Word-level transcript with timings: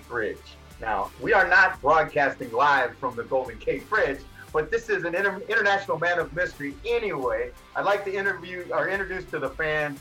Gate 0.00 0.08
Bridge. 0.08 0.56
Now, 0.80 1.10
we 1.20 1.34
are 1.34 1.46
not 1.46 1.80
broadcasting 1.80 2.50
live 2.52 2.96
from 2.96 3.14
the 3.14 3.24
Golden 3.24 3.58
Gate 3.58 3.88
Bridge, 3.88 4.20
but 4.52 4.70
this 4.70 4.88
is 4.88 5.04
an 5.04 5.14
inter- 5.14 5.42
international 5.48 5.98
man 5.98 6.18
of 6.18 6.32
mystery 6.32 6.74
anyway. 6.86 7.50
I'd 7.76 7.84
like 7.84 8.04
to 8.06 8.14
interview 8.14 8.64
or 8.72 8.88
introduce 8.88 9.24
to 9.26 9.38
the 9.38 9.50
fans. 9.50 10.00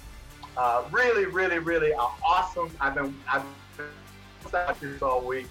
Uh, 0.57 0.83
really, 0.91 1.25
really, 1.25 1.59
really 1.59 1.93
uh, 1.93 2.07
awesome. 2.25 2.71
I've 2.79 2.95
been 2.95 3.13
I've 3.31 3.43
been 3.77 4.55
out 4.55 4.79
this 4.79 5.01
all 5.01 5.21
week 5.21 5.47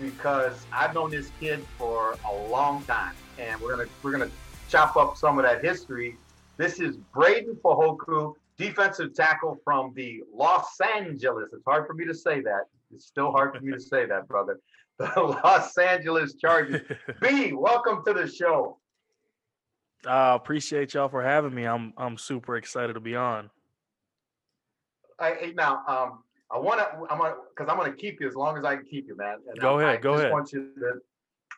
because 0.00 0.66
I've 0.72 0.92
known 0.92 1.10
this 1.10 1.30
kid 1.40 1.64
for 1.78 2.16
a 2.28 2.34
long 2.48 2.82
time, 2.84 3.14
and 3.38 3.60
we're 3.60 3.76
gonna 3.76 3.88
we're 4.02 4.12
gonna 4.12 4.30
chop 4.68 4.96
up 4.96 5.16
some 5.16 5.38
of 5.38 5.44
that 5.44 5.64
history. 5.64 6.16
This 6.56 6.78
is 6.78 6.96
Breiden 7.14 7.56
Fehoko, 7.62 8.34
defensive 8.58 9.14
tackle 9.14 9.58
from 9.64 9.92
the 9.94 10.22
Los 10.32 10.80
Angeles. 10.80 11.50
It's 11.52 11.64
hard 11.64 11.86
for 11.86 11.94
me 11.94 12.04
to 12.04 12.14
say 12.14 12.40
that. 12.42 12.66
It's 12.94 13.06
still 13.06 13.30
hard 13.32 13.54
for 13.54 13.60
me 13.60 13.72
to 13.72 13.80
say 13.80 14.06
that, 14.06 14.28
brother. 14.28 14.60
The 14.96 15.10
Los 15.16 15.76
Angeles 15.76 16.34
Chargers. 16.34 16.82
B, 17.20 17.52
welcome 17.52 18.04
to 18.06 18.12
the 18.12 18.28
show. 18.28 18.78
Uh, 20.06 20.38
appreciate 20.40 20.94
y'all 20.94 21.08
for 21.08 21.20
having 21.20 21.52
me. 21.52 21.64
I'm 21.66 21.92
I'm 21.96 22.16
super 22.16 22.56
excited 22.56 22.92
to 22.92 23.00
be 23.00 23.16
on. 23.16 23.50
I, 25.18 25.52
now, 25.56 25.82
um, 25.88 26.22
I 26.48 26.58
want 26.58 26.78
to, 26.78 27.12
I'm 27.12 27.18
gonna, 27.18 27.34
because 27.50 27.68
I'm 27.68 27.76
gonna 27.76 27.92
keep 27.92 28.20
you 28.20 28.28
as 28.28 28.36
long 28.36 28.56
as 28.56 28.64
I 28.64 28.76
can 28.76 28.84
keep 28.84 29.08
you, 29.08 29.16
man. 29.16 29.38
And 29.48 29.58
go 29.58 29.80
I, 29.80 29.82
ahead, 29.82 29.98
I 29.98 30.00
go 30.00 30.14
ahead. 30.14 30.30
Want 30.30 30.52
you 30.52 30.70
to, 30.78 31.00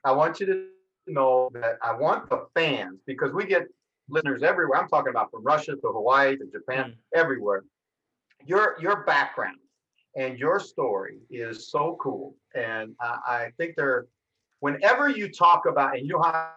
I 0.02 0.12
want 0.12 0.40
you 0.40 0.46
to 0.46 0.66
know 1.06 1.50
that 1.52 1.76
I 1.82 1.92
want 1.92 2.30
the 2.30 2.46
fans 2.54 3.00
because 3.06 3.34
we 3.34 3.44
get 3.44 3.66
listeners 4.08 4.42
everywhere. 4.42 4.80
I'm 4.80 4.88
talking 4.88 5.10
about 5.10 5.30
from 5.30 5.44
Russia 5.44 5.72
to 5.72 5.80
Hawaii 5.88 6.38
to 6.38 6.46
Japan, 6.46 6.92
mm. 6.92 7.18
everywhere. 7.18 7.64
Your 8.46 8.76
your 8.80 9.04
background 9.04 9.58
and 10.16 10.38
your 10.38 10.58
story 10.58 11.18
is 11.30 11.70
so 11.70 11.96
cool, 12.00 12.34
and 12.54 12.94
I, 13.00 13.18
I 13.26 13.50
think 13.56 13.76
they're. 13.76 14.06
Whenever 14.60 15.10
you 15.10 15.30
talk 15.30 15.66
about, 15.66 15.98
and 15.98 16.08
you 16.08 16.20
have 16.22 16.52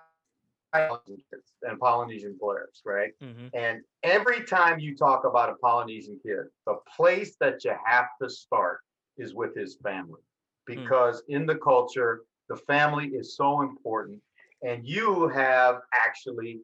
and 0.74 1.80
Polynesian 1.80 2.38
players, 2.40 2.82
right? 2.86 3.12
Mm-hmm. 3.24 3.48
And 3.54 3.82
every 4.04 4.44
time 4.44 4.80
you 4.80 4.96
talk 4.96 5.26
about 5.26 5.50
a 5.50 5.56
Polynesian 5.56 6.20
kid, 6.24 6.46
the 6.66 6.76
place 6.96 7.36
that 7.40 7.64
you 7.64 7.74
have 7.86 8.06
to 8.22 8.30
start 8.30 8.82
is 9.18 9.34
with 9.34 9.56
his 9.56 9.78
family, 9.84 10.22
hmm. 10.68 10.76
because 10.76 11.22
mm. 11.24 11.36
in 11.36 11.46
the 11.46 11.56
culture, 11.56 12.22
the 12.48 12.56
family 12.56 13.08
is 13.08 13.36
so 13.36 13.62
important. 13.62 14.20
And 14.62 14.86
you 14.86 15.28
have 15.30 15.80
actually 15.94 16.60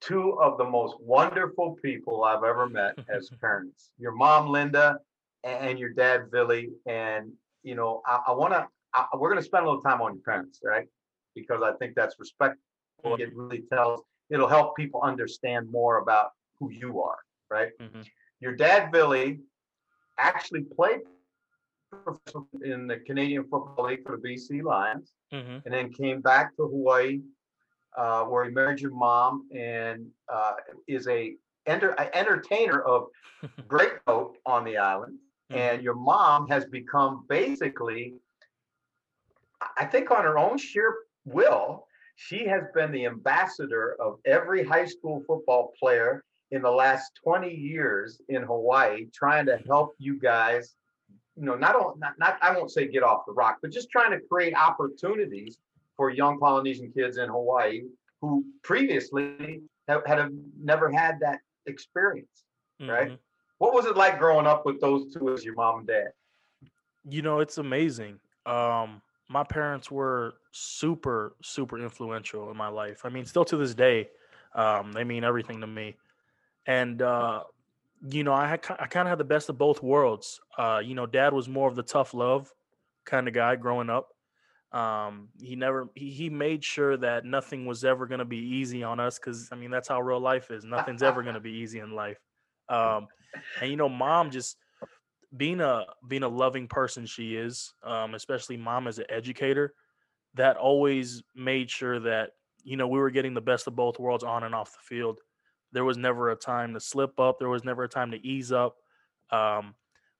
two 0.00 0.38
of 0.40 0.58
the 0.58 0.64
most 0.64 0.96
wonderful 1.00 1.76
people 1.82 2.24
I've 2.24 2.44
ever 2.44 2.68
met 2.68 2.94
as 3.08 3.30
parents. 3.40 3.90
Your 3.98 4.12
mom, 4.12 4.48
Linda, 4.48 4.98
and 5.44 5.78
your 5.78 5.90
dad, 5.90 6.30
Billy. 6.30 6.70
And 6.86 7.32
you 7.62 7.74
know, 7.74 8.02
I, 8.06 8.20
I 8.28 8.32
want 8.32 8.52
to. 8.52 8.66
We're 9.14 9.30
going 9.30 9.40
to 9.40 9.46
spend 9.46 9.64
a 9.64 9.68
little 9.68 9.82
time 9.82 10.00
on 10.00 10.14
your 10.14 10.22
parents, 10.22 10.60
right? 10.64 10.86
Because 11.34 11.62
I 11.62 11.72
think 11.78 11.94
that's 11.94 12.16
respectful. 12.18 12.60
It 13.18 13.34
really 13.34 13.64
tells. 13.72 14.02
It'll 14.30 14.48
help 14.48 14.76
people 14.76 15.02
understand 15.02 15.70
more 15.70 15.98
about 15.98 16.30
who 16.58 16.70
you 16.70 17.02
are, 17.02 17.18
right? 17.50 17.70
Mm-hmm. 17.80 18.02
Your 18.40 18.54
dad, 18.54 18.90
Billy, 18.90 19.40
actually 20.18 20.62
played 20.62 21.00
in 22.62 22.86
the 22.86 22.96
Canadian 23.06 23.44
Football 23.44 23.86
League 23.86 24.04
for 24.04 24.16
the 24.16 24.28
BC 24.28 24.62
Lions, 24.62 25.12
mm-hmm. 25.32 25.58
and 25.64 25.74
then 25.74 25.92
came 25.92 26.20
back 26.20 26.56
to 26.56 26.62
Hawaii 26.62 27.20
uh, 27.96 28.24
where 28.24 28.44
he 28.44 28.50
married 28.50 28.80
your 28.80 28.90
mom 28.90 29.48
and 29.54 30.06
uh, 30.32 30.52
is 30.88 31.06
a 31.08 31.34
enter, 31.66 31.94
entertainer 32.14 32.80
of 32.82 33.06
great 33.68 34.04
boat 34.06 34.36
on 34.46 34.64
the 34.64 34.76
island. 34.76 35.18
Mm-hmm. 35.52 35.60
And 35.60 35.82
your 35.82 35.94
mom 35.94 36.48
has 36.48 36.64
become 36.64 37.24
basically, 37.28 38.14
I 39.76 39.84
think, 39.84 40.10
on 40.10 40.24
her 40.24 40.38
own 40.38 40.58
sheer 40.58 40.94
will, 41.24 41.86
she 42.16 42.46
has 42.46 42.62
been 42.74 42.92
the 42.92 43.06
ambassador 43.06 43.96
of 44.00 44.18
every 44.24 44.64
high 44.64 44.86
school 44.86 45.22
football 45.26 45.72
player 45.78 46.24
in 46.50 46.62
the 46.62 46.70
last 46.70 47.12
20 47.22 47.52
years 47.52 48.20
in 48.28 48.42
Hawaii, 48.42 49.06
trying 49.12 49.46
to 49.46 49.58
help 49.66 49.94
you 49.98 50.18
guys. 50.18 50.74
You 51.36 51.44
know, 51.44 51.56
not, 51.56 51.98
not, 51.98 52.12
not 52.18 52.38
I 52.40 52.56
won't 52.56 52.70
say 52.70 52.86
get 52.86 53.02
off 53.02 53.26
the 53.26 53.32
rock, 53.32 53.58
but 53.60 53.72
just 53.72 53.90
trying 53.90 54.12
to 54.12 54.20
create 54.30 54.54
opportunities 54.54 55.58
for 55.96 56.10
young 56.10 56.38
Polynesian 56.38 56.92
kids 56.96 57.18
in 57.18 57.28
Hawaii 57.28 57.82
who 58.20 58.44
previously 58.62 59.60
have, 59.88 60.02
had 60.06 60.28
never 60.62 60.90
had 60.90 61.18
that 61.20 61.40
experience, 61.66 62.44
mm-hmm. 62.80 63.14
What 63.58 63.72
was 63.72 63.86
it 63.86 63.96
like 63.96 64.18
growing 64.18 64.46
up 64.46 64.66
with 64.66 64.80
those 64.80 65.12
two 65.12 65.32
as 65.32 65.44
your 65.44 65.54
mom 65.54 65.80
and 65.80 65.86
dad? 65.86 66.08
You 67.08 67.22
know, 67.22 67.40
it's 67.40 67.58
amazing. 67.58 68.18
Um, 68.46 69.02
my 69.28 69.44
parents 69.44 69.90
were 69.90 70.34
super, 70.52 71.34
super 71.42 71.78
influential 71.78 72.50
in 72.50 72.56
my 72.56 72.68
life. 72.68 73.02
I 73.04 73.08
mean, 73.08 73.24
still 73.24 73.44
to 73.46 73.56
this 73.56 73.74
day, 73.74 74.08
um, 74.54 74.92
they 74.92 75.04
mean 75.04 75.24
everything 75.24 75.60
to 75.60 75.66
me. 75.66 75.96
And 76.66 77.00
uh, 77.00 77.44
you 78.08 78.24
know, 78.24 78.32
I 78.32 78.48
had, 78.48 78.60
I 78.78 78.86
kind 78.86 79.06
of 79.06 79.10
had 79.10 79.18
the 79.18 79.24
best 79.24 79.48
of 79.48 79.58
both 79.58 79.82
worlds. 79.82 80.40
Uh, 80.58 80.80
you 80.84 80.94
know, 80.94 81.06
dad 81.06 81.32
was 81.32 81.48
more 81.48 81.68
of 81.68 81.76
the 81.76 81.82
tough 81.82 82.14
love 82.14 82.52
kind 83.04 83.28
of 83.28 83.34
guy 83.34 83.56
growing 83.56 83.90
up, 83.90 84.14
um, 84.74 85.28
he 85.40 85.54
never 85.54 85.88
he, 85.94 86.10
he 86.10 86.28
made 86.28 86.64
sure 86.64 86.96
that 86.96 87.24
nothing 87.24 87.64
was 87.64 87.84
ever 87.84 88.06
going 88.06 88.18
to 88.18 88.24
be 88.24 88.38
easy 88.38 88.82
on 88.82 88.98
us 88.98 89.20
because 89.20 89.48
I 89.52 89.54
mean 89.54 89.70
that's 89.70 89.86
how 89.86 90.00
real 90.00 90.18
life 90.18 90.50
is. 90.50 90.64
Nothing's 90.64 91.02
ever 91.02 91.22
going 91.22 91.36
to 91.36 91.40
be 91.40 91.52
easy 91.52 91.78
in 91.78 91.92
life. 91.92 92.18
Um, 92.68 93.08
and 93.60 93.70
you 93.70 93.76
know, 93.76 93.88
mom 93.88 94.30
just 94.30 94.56
being 95.36 95.60
a 95.60 95.84
being 96.06 96.22
a 96.22 96.28
loving 96.28 96.68
person 96.68 97.06
she 97.06 97.36
is, 97.36 97.74
um, 97.82 98.14
especially 98.14 98.56
mom 98.56 98.86
as 98.86 98.98
an 98.98 99.06
educator, 99.08 99.74
that 100.34 100.56
always 100.56 101.22
made 101.34 101.70
sure 101.70 102.00
that 102.00 102.30
you 102.62 102.76
know 102.76 102.88
we 102.88 102.98
were 102.98 103.10
getting 103.10 103.34
the 103.34 103.40
best 103.40 103.66
of 103.66 103.76
both 103.76 103.98
worlds 103.98 104.24
on 104.24 104.44
and 104.44 104.54
off 104.54 104.72
the 104.72 104.78
field. 104.82 105.20
There 105.72 105.84
was 105.84 105.96
never 105.96 106.30
a 106.30 106.36
time 106.36 106.74
to 106.74 106.80
slip 106.80 107.18
up. 107.18 107.38
There 107.38 107.48
was 107.48 107.64
never 107.64 107.84
a 107.84 107.88
time 107.88 108.12
to 108.12 108.26
ease 108.26 108.52
up. 108.52 108.76
Um, 109.30 109.74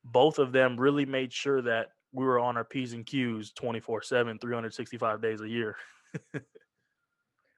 both 0.04 0.38
of 0.38 0.52
them 0.52 0.76
really 0.78 1.06
made 1.06 1.32
sure 1.32 1.62
that 1.62 1.90
we 2.12 2.24
were 2.24 2.38
on 2.38 2.56
our 2.56 2.64
P's 2.64 2.92
and 2.92 3.06
Q's 3.06 3.52
24 3.52 4.02
7, 4.02 4.38
365 4.38 5.22
days 5.22 5.40
a 5.40 5.48
year. 5.48 5.76
All 6.34 6.40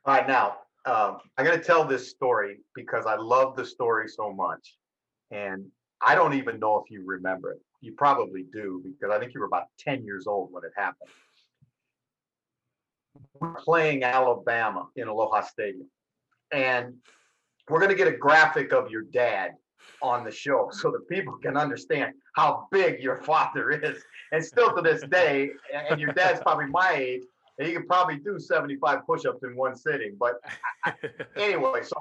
right. 0.06 0.26
Now, 0.28 0.58
um, 0.86 1.18
I'm 1.36 1.44
going 1.44 1.58
to 1.58 1.64
tell 1.64 1.84
this 1.84 2.10
story 2.10 2.58
because 2.74 3.06
I 3.06 3.16
love 3.16 3.56
the 3.56 3.64
story 3.64 4.08
so 4.08 4.32
much. 4.32 4.76
And 5.32 5.66
I 6.00 6.14
don't 6.14 6.34
even 6.34 6.60
know 6.60 6.76
if 6.84 6.90
you 6.90 7.04
remember 7.04 7.52
it. 7.52 7.60
You 7.80 7.92
probably 7.92 8.44
do 8.52 8.82
because 8.84 9.14
I 9.14 9.18
think 9.18 9.34
you 9.34 9.40
were 9.40 9.46
about 9.46 9.64
10 9.80 10.04
years 10.04 10.26
old 10.26 10.52
when 10.52 10.64
it 10.64 10.70
happened. 10.76 11.10
We're 13.40 13.54
playing 13.54 14.04
Alabama 14.04 14.86
in 14.94 15.08
Aloha 15.08 15.42
Stadium. 15.42 15.90
And 16.52 16.94
we're 17.68 17.80
going 17.80 17.90
to 17.90 17.96
get 17.96 18.06
a 18.06 18.16
graphic 18.16 18.72
of 18.72 18.90
your 18.90 19.02
dad 19.02 19.52
on 20.02 20.24
the 20.24 20.30
show 20.30 20.68
so 20.72 20.92
that 20.92 21.08
people 21.08 21.34
can 21.42 21.56
understand 21.56 22.12
how 22.36 22.68
big 22.70 23.02
your 23.02 23.16
father 23.16 23.70
is. 23.70 24.02
And 24.30 24.44
still 24.44 24.74
to 24.74 24.82
this 24.82 25.02
day, 25.10 25.50
and 25.74 26.00
your 26.00 26.12
dad's 26.12 26.40
probably 26.40 26.66
my 26.66 26.92
age, 26.92 27.22
and 27.58 27.66
he 27.66 27.74
can 27.74 27.86
probably 27.86 28.16
do 28.16 28.38
75 28.38 29.06
push-ups 29.06 29.42
in 29.42 29.56
one 29.56 29.76
sitting. 29.76 30.16
But 30.18 30.40
anyway, 31.36 31.82
so 31.82 31.96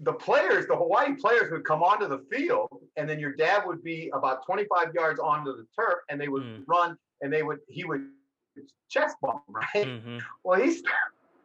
the 0.00 0.12
players, 0.12 0.66
the 0.66 0.76
Hawaii 0.76 1.14
players 1.14 1.50
would 1.50 1.64
come 1.64 1.82
onto 1.82 2.08
the 2.08 2.24
field, 2.30 2.68
and 2.96 3.08
then 3.08 3.18
your 3.18 3.34
dad 3.34 3.62
would 3.66 3.82
be 3.82 4.10
about 4.14 4.44
25 4.46 4.94
yards 4.94 5.20
onto 5.20 5.56
the 5.56 5.66
turf, 5.76 5.98
and 6.08 6.20
they 6.20 6.28
would 6.28 6.42
mm. 6.42 6.62
run, 6.66 6.96
and 7.20 7.32
they 7.32 7.42
would 7.42 7.58
he 7.68 7.84
would 7.84 8.06
chest 8.88 9.16
bump, 9.20 9.42
right? 9.48 9.86
Mm-hmm. 9.86 10.18
Well, 10.44 10.60
he's 10.60 10.82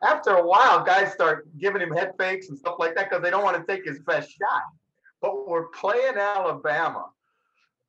after 0.04 0.31
a 0.31 0.45
while, 0.45 0.83
guys 0.83 1.12
start 1.13 1.48
giving 1.57 1.81
him 1.81 1.92
head 1.92 2.13
fakes 2.19 2.50
and 2.50 2.57
stuff 2.57 2.75
like 2.80 2.95
that 2.95 3.09
because 3.09 3.24
they 3.24 3.30
don't 3.30 3.44
want 3.44 3.57
to 3.57 3.71
take 3.71 3.86
his 3.86 4.00
best 4.00 4.30
shot 4.30 4.63
but 5.25 5.48
we're 5.48 5.68
playing 5.69 6.18
Alabama. 6.18 7.07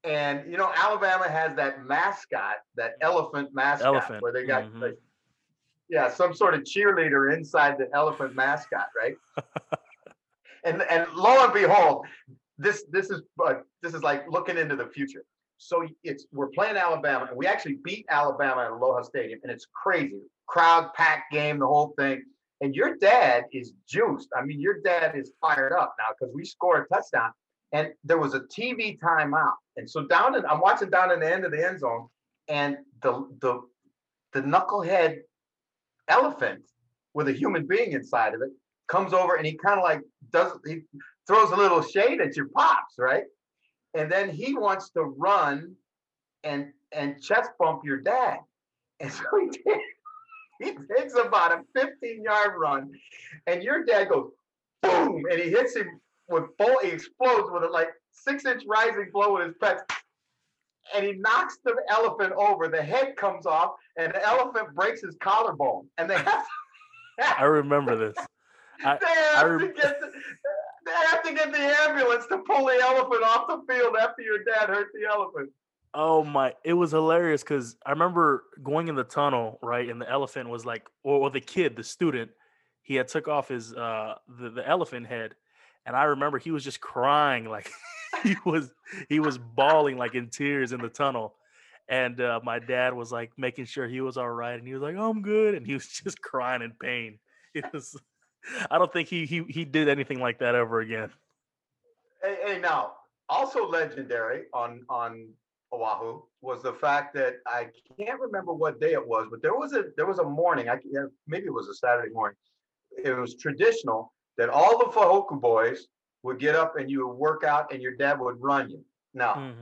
And 0.05 0.51
you 0.51 0.57
know, 0.57 0.73
Alabama 0.75 1.29
has 1.29 1.55
that 1.57 1.85
mascot, 1.85 2.57
that 2.77 2.93
elephant 3.01 3.51
mascot, 3.53 3.87
elephant. 3.87 4.23
where 4.23 4.33
they 4.33 4.47
got 4.47 4.65
mm-hmm. 4.65 4.83
like, 4.83 4.99
yeah, 5.89 6.09
some 6.11 6.35
sort 6.35 6.55
of 6.55 6.63
cheerleader 6.63 7.35
inside 7.35 7.77
the 7.79 7.89
elephant 7.95 8.35
mascot, 8.35 8.89
right? 8.97 9.17
and 10.65 10.83
and 10.83 11.07
lo 11.15 11.45
and 11.45 11.53
behold, 11.53 12.07
this 12.59 12.85
this 12.91 13.11
is 13.11 13.23
uh, 13.45 13.55
this 13.83 13.95
is 13.95 14.03
like 14.03 14.25
looking 14.29 14.57
into 14.57 14.77
the 14.77 14.87
future. 14.87 15.25
So 15.59 15.87
it's 16.05 16.27
we're 16.33 16.49
playing 16.49 16.77
Alabama, 16.77 17.27
and 17.29 17.37
we 17.37 17.47
actually 17.47 17.79
beat 17.85 18.07
Alabama 18.11 18.63
at 18.63 18.71
Aloha 18.73 19.03
Stadium, 19.03 19.41
and 19.43 19.51
it's 19.51 19.67
crazy, 19.73 20.21
crowd 20.47 20.93
packed 20.95 21.33
game, 21.33 21.59
the 21.59 21.67
whole 21.67 21.95
thing. 21.99 22.23
And 22.63 22.75
your 22.75 22.97
dad 22.97 23.45
is 23.53 23.75
juiced. 23.87 24.29
I 24.37 24.43
mean, 24.43 24.61
your 24.61 24.81
dad 24.81 25.15
is 25.15 25.33
fired 25.43 25.73
up 25.75 25.95
now 25.99 26.07
because 26.19 26.35
we 26.35 26.45
scored 26.45 26.87
a 26.91 26.95
touchdown 26.95 27.31
and 27.73 27.89
there 28.05 28.19
was 28.19 28.35
a 28.35 28.41
TV 28.41 28.99
timeout. 28.99 29.55
And 29.77 29.89
so 29.89 30.07
down 30.07 30.35
in, 30.35 30.47
I'm 30.47 30.61
watching 30.61 30.91
down 30.91 31.13
in 31.13 31.21
the 31.21 31.33
end 31.33 31.45
of 31.45 31.53
the 31.53 31.67
end 31.67 31.81
zone, 31.81 32.09
and 32.49 32.79
the 33.03 33.29
the 33.41 33.61
the 34.33 34.43
knucklehead 34.43 35.19
elephant 36.09 36.63
with 37.15 37.29
a 37.29 37.33
human 37.33 37.67
being 37.67 37.93
inside 37.93 38.35
of 38.35 38.43
it 38.43 38.51
comes 38.89 39.13
over 39.13 39.37
and 39.37 39.47
he 39.47 39.55
kind 39.55 39.79
of 39.79 39.85
like 39.85 40.01
does 40.31 40.53
he 40.67 40.83
throws 41.27 41.51
a 41.51 41.57
little 41.57 41.83
shade 41.83 42.21
at 42.21 42.37
your 42.37 42.49
pops, 42.49 42.95
right? 42.99 43.25
And 43.95 44.11
then 44.11 44.29
he 44.31 44.55
wants 44.55 44.91
to 44.91 45.03
run 45.03 45.75
and 46.45 46.73
and 46.93 47.21
chest 47.23 47.51
bump 47.59 47.83
your 47.85 47.99
dad. 47.99 48.39
And 49.01 49.13
so 49.13 49.25
he 49.41 49.49
did. 49.67 49.81
He 50.61 50.73
takes 50.97 51.15
about 51.15 51.53
a 51.53 51.63
15 51.79 52.23
yard 52.23 52.53
run, 52.59 52.91
and 53.47 53.63
your 53.63 53.85
dad 53.85 54.09
goes 54.09 54.31
boom, 54.83 55.25
and 55.31 55.39
he 55.41 55.51
hits 55.51 55.77
him 55.77 56.01
with 56.29 56.45
full. 56.59 56.79
He 56.83 56.89
explodes 56.89 57.51
with 57.53 57.65
a 57.65 57.69
like 57.69 57.91
six 58.11 58.45
inch 58.47 58.63
rising 58.67 59.11
blow 59.13 59.35
with 59.35 59.49
his 59.49 59.55
pecs, 59.57 59.83
and 60.95 61.05
he 61.05 61.13
knocks 61.13 61.59
the 61.65 61.75
elephant 61.89 62.33
over. 62.35 62.69
The 62.69 62.83
head 62.83 63.17
comes 63.17 63.47
off, 63.47 63.73
and 63.97 64.13
the 64.13 64.27
elephant 64.27 64.75
breaks 64.75 65.03
his 65.03 65.17
collarbone. 65.21 65.87
And 65.99 66.09
they 66.09 66.17
have. 66.17 66.47
to, 67.19 67.41
I 67.41 67.45
remember 67.45 67.97
this. 67.97 68.17
I, 68.85 68.99
they, 69.01 69.07
have 69.07 69.45
I 69.45 69.45
rem- 69.45 69.61
to 69.61 69.69
get 69.69 70.01
the, 70.01 70.11
they 70.85 70.93
have 70.93 71.23
to 71.23 71.35
get 71.35 71.53
the 71.53 71.59
ambulance 71.59 72.27
to 72.27 72.39
pull 72.39 72.67
the 72.67 72.79
elephant 72.81 73.23
off 73.25 73.49
the 73.49 73.73
field 73.73 73.97
after 74.01 74.23
your 74.23 74.45
dad 74.45 74.69
hurt 74.69 74.89
the 74.95 75.09
elephant. 75.09 75.51
Oh 75.95 76.23
my! 76.23 76.55
It 76.63 76.75
was 76.75 76.91
hilarious 76.91 77.43
because 77.43 77.77
I 77.87 77.91
remember 77.91 78.45
going 78.63 78.89
in 78.89 78.97
the 78.97 79.05
tunnel, 79.05 79.59
right, 79.63 79.89
and 79.89 80.01
the 80.01 80.11
elephant 80.11 80.49
was 80.49 80.67
like, 80.67 80.87
or, 81.03 81.21
or 81.21 81.31
the 81.31 81.41
kid, 81.41 81.75
the 81.75 81.83
student, 81.83 82.31
he 82.83 82.97
had 82.97 83.09
took 83.09 83.29
off 83.29 83.49
his 83.49 83.73
uh 83.73 84.17
the, 84.29 84.51
the 84.51 84.69
elephant 84.69 85.07
head, 85.07 85.35
and 85.87 85.97
I 85.97 86.05
remember 86.05 86.39
he 86.39 86.51
was 86.51 86.65
just 86.65 86.81
crying 86.81 87.47
like 87.47 87.71
he 88.23 88.37
was 88.45 88.71
he 89.09 89.21
was 89.21 89.39
bawling 89.39 89.97
like 89.97 90.15
in 90.15 90.29
tears 90.29 90.73
in 90.73 90.81
the 90.81 90.89
tunnel, 90.89 91.35
and 91.89 92.21
uh, 92.21 92.41
my 92.43 92.59
dad 92.59 92.95
was 92.95 93.13
like 93.13 93.33
making 93.37 93.67
sure 93.67 93.89
he 93.89 94.01
was 94.01 94.17
all 94.17 94.31
right, 94.31 94.59
and 94.59 94.67
he 94.67 94.75
was 94.75 94.83
like, 94.83 94.97
oh, 94.97 95.11
"I'm 95.11 95.23
good," 95.23 95.55
and 95.55 95.67
he 95.67 95.75
was 95.75 95.87
just 96.05 96.21
crying 96.21 96.63
in 96.63 96.73
pain. 96.73 97.19
It 97.55 97.65
was, 97.73 97.99
I 98.71 98.79
don't 98.79 98.93
think 98.93 99.09
he 99.09 99.27
he 99.27 99.45
he 99.49 99.65
did 99.65 99.89
anything 99.89 100.21
like 100.21 100.39
that 100.41 100.55
ever 100.55 100.81
again. 100.81 101.11
Hey, 102.23 102.37
hey, 102.45 102.61
now 102.61 102.93
also 103.29 103.69
legendary 103.69 104.45
on 104.53 104.83
on 104.89 105.29
Oahu 105.73 106.23
was 106.43 106.63
the 106.63 106.73
fact 106.73 107.15
that 107.15 107.37
I 107.47 107.69
can't 107.99 108.21
remember 108.21 108.53
what 108.53 108.81
day 108.81 108.93
it 108.93 109.07
was, 109.07 109.27
but 109.31 109.43
there 109.43 109.55
was 109.55 109.73
a 109.73 109.87
there 109.97 110.07
was 110.07 110.19
a 110.19 110.25
morning. 110.25 110.69
I 110.69 110.79
maybe 111.27 111.47
it 111.47 111.55
was 111.55 111.69
a 111.69 111.75
Saturday 111.75 112.13
morning. 112.13 112.37
It 113.05 113.17
was 113.17 113.37
traditional 113.37 114.13
that 114.39 114.49
all 114.49 114.79
the 114.79 114.85
Fehoko 114.87 115.41
boys 115.41 115.89
would 116.27 116.39
get 116.39 116.55
up 116.55 116.77
and 116.77 116.91
you 116.91 117.07
would 117.07 117.15
work 117.15 117.45
out, 117.45 117.73
and 117.73 117.83
your 117.83 117.97
dad 117.97 118.21
would 118.21 118.41
run 118.41 118.71
you. 118.71 118.85
Now, 119.15 119.55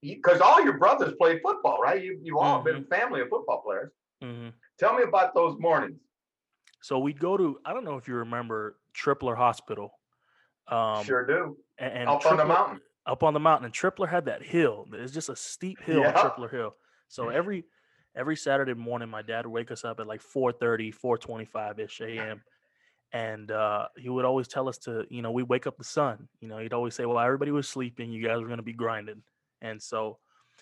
because 0.00 0.38
mm-hmm. 0.38 0.42
all 0.42 0.62
your 0.62 0.78
brothers 0.78 1.14
played 1.18 1.40
football, 1.42 1.78
right? 1.80 2.02
You 2.02 2.18
you 2.22 2.38
all 2.38 2.58
mm-hmm. 2.58 2.64
been 2.64 2.76
a 2.84 2.96
family 2.96 3.20
of 3.20 3.28
football 3.28 3.62
players. 3.62 3.90
Mm-hmm. 4.22 4.48
Tell 4.78 4.94
me 4.94 5.02
about 5.02 5.34
those 5.34 5.58
mornings. 5.58 5.98
So 6.82 6.98
we'd 6.98 7.20
go 7.20 7.36
to 7.36 7.58
I 7.64 7.72
don't 7.72 7.84
know 7.84 7.96
if 7.96 8.06
you 8.06 8.14
remember 8.14 8.76
Tripler 8.96 9.36
Hospital. 9.36 9.92
Um, 10.68 11.04
sure 11.04 11.26
do. 11.26 11.56
And, 11.78 11.92
and 11.92 12.08
up 12.08 12.22
Tripler, 12.22 12.30
on 12.30 12.36
the 12.36 12.44
mountain 12.44 12.80
up 13.06 13.22
on 13.22 13.34
the 13.34 13.40
mountain. 13.40 13.66
And 13.66 13.74
Tripler 13.74 14.08
had 14.08 14.26
that 14.26 14.42
hill. 14.42 14.86
It's 14.92 15.12
just 15.12 15.28
a 15.28 15.36
steep 15.36 15.80
hill 15.82 16.00
yeah. 16.00 16.12
Tripler 16.12 16.50
Hill. 16.50 16.74
So 17.08 17.28
every 17.30 17.64
every 18.16 18.36
Saturday 18.36 18.74
morning, 18.74 19.08
my 19.08 19.22
dad 19.22 19.46
would 19.46 19.52
wake 19.52 19.70
us 19.70 19.84
up 19.84 20.00
at 20.00 20.06
like 20.06 20.22
4:30, 20.22 20.94
4:25 20.94 21.78
ish 21.78 22.00
a.m. 22.00 22.42
And 23.12 23.50
uh, 23.50 23.88
he 23.96 24.08
would 24.08 24.24
always 24.24 24.48
tell 24.48 24.68
us 24.68 24.78
to, 24.78 25.04
you 25.10 25.20
know, 25.20 25.32
we 25.32 25.42
wake 25.42 25.66
up 25.66 25.76
the 25.76 25.84
sun. 25.84 26.28
You 26.40 26.48
know, 26.48 26.58
he'd 26.58 26.72
always 26.72 26.94
say, 26.94 27.04
"Well, 27.04 27.18
everybody 27.18 27.50
was 27.50 27.68
sleeping. 27.68 28.10
You 28.10 28.26
guys 28.26 28.40
were 28.40 28.46
going 28.46 28.56
to 28.58 28.62
be 28.62 28.72
grinding." 28.72 29.22
And 29.60 29.80
so 29.82 30.18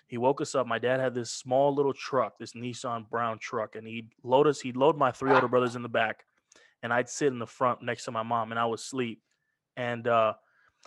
he 0.08 0.18
woke 0.18 0.40
us 0.40 0.56
up. 0.56 0.66
My 0.66 0.80
dad 0.80 0.98
had 0.98 1.14
this 1.14 1.30
small 1.30 1.72
little 1.74 1.92
truck, 1.92 2.38
this 2.38 2.54
Nissan 2.54 3.08
brown 3.08 3.38
truck, 3.38 3.76
and 3.76 3.86
he'd 3.86 4.10
load 4.24 4.48
us. 4.48 4.60
He'd 4.60 4.76
load 4.76 4.98
my 4.98 5.12
three 5.12 5.32
older 5.32 5.48
brothers 5.48 5.76
in 5.76 5.82
the 5.82 5.88
back, 5.88 6.24
and 6.82 6.92
I'd 6.92 7.08
sit 7.08 7.28
in 7.28 7.38
the 7.38 7.46
front 7.46 7.82
next 7.82 8.04
to 8.06 8.10
my 8.10 8.24
mom, 8.24 8.50
and 8.50 8.58
I 8.58 8.66
would 8.66 8.80
sleep. 8.80 9.22
And 9.76 10.08
uh, 10.08 10.34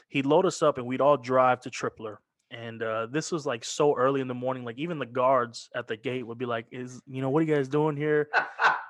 he'd 0.10 0.26
load 0.26 0.46
us 0.46 0.62
up 0.62 0.78
and 0.78 0.88
we'd 0.88 1.02
all 1.02 1.18
drive 1.18 1.62
to 1.62 1.70
Tripler. 1.70 2.18
And 2.54 2.84
uh, 2.84 3.08
this 3.08 3.32
was 3.32 3.48
like 3.48 3.66
so 3.66 3.96
early 3.96 4.22
in 4.22 4.28
the 4.28 4.36
morning, 4.36 4.64
like 4.64 4.78
even 4.78 5.00
the 5.00 5.08
guards 5.08 5.70
at 5.76 5.88
the 5.88 5.98
gate 5.98 6.26
would 6.26 6.38
be 6.38 6.46
like, 6.46 6.68
"Is 6.72 7.02
you 7.08 7.22
know 7.22 7.32
what 7.32 7.40
are 7.40 7.46
you 7.46 7.56
guys 7.56 7.68
doing 7.68 7.98
here?" 7.98 8.30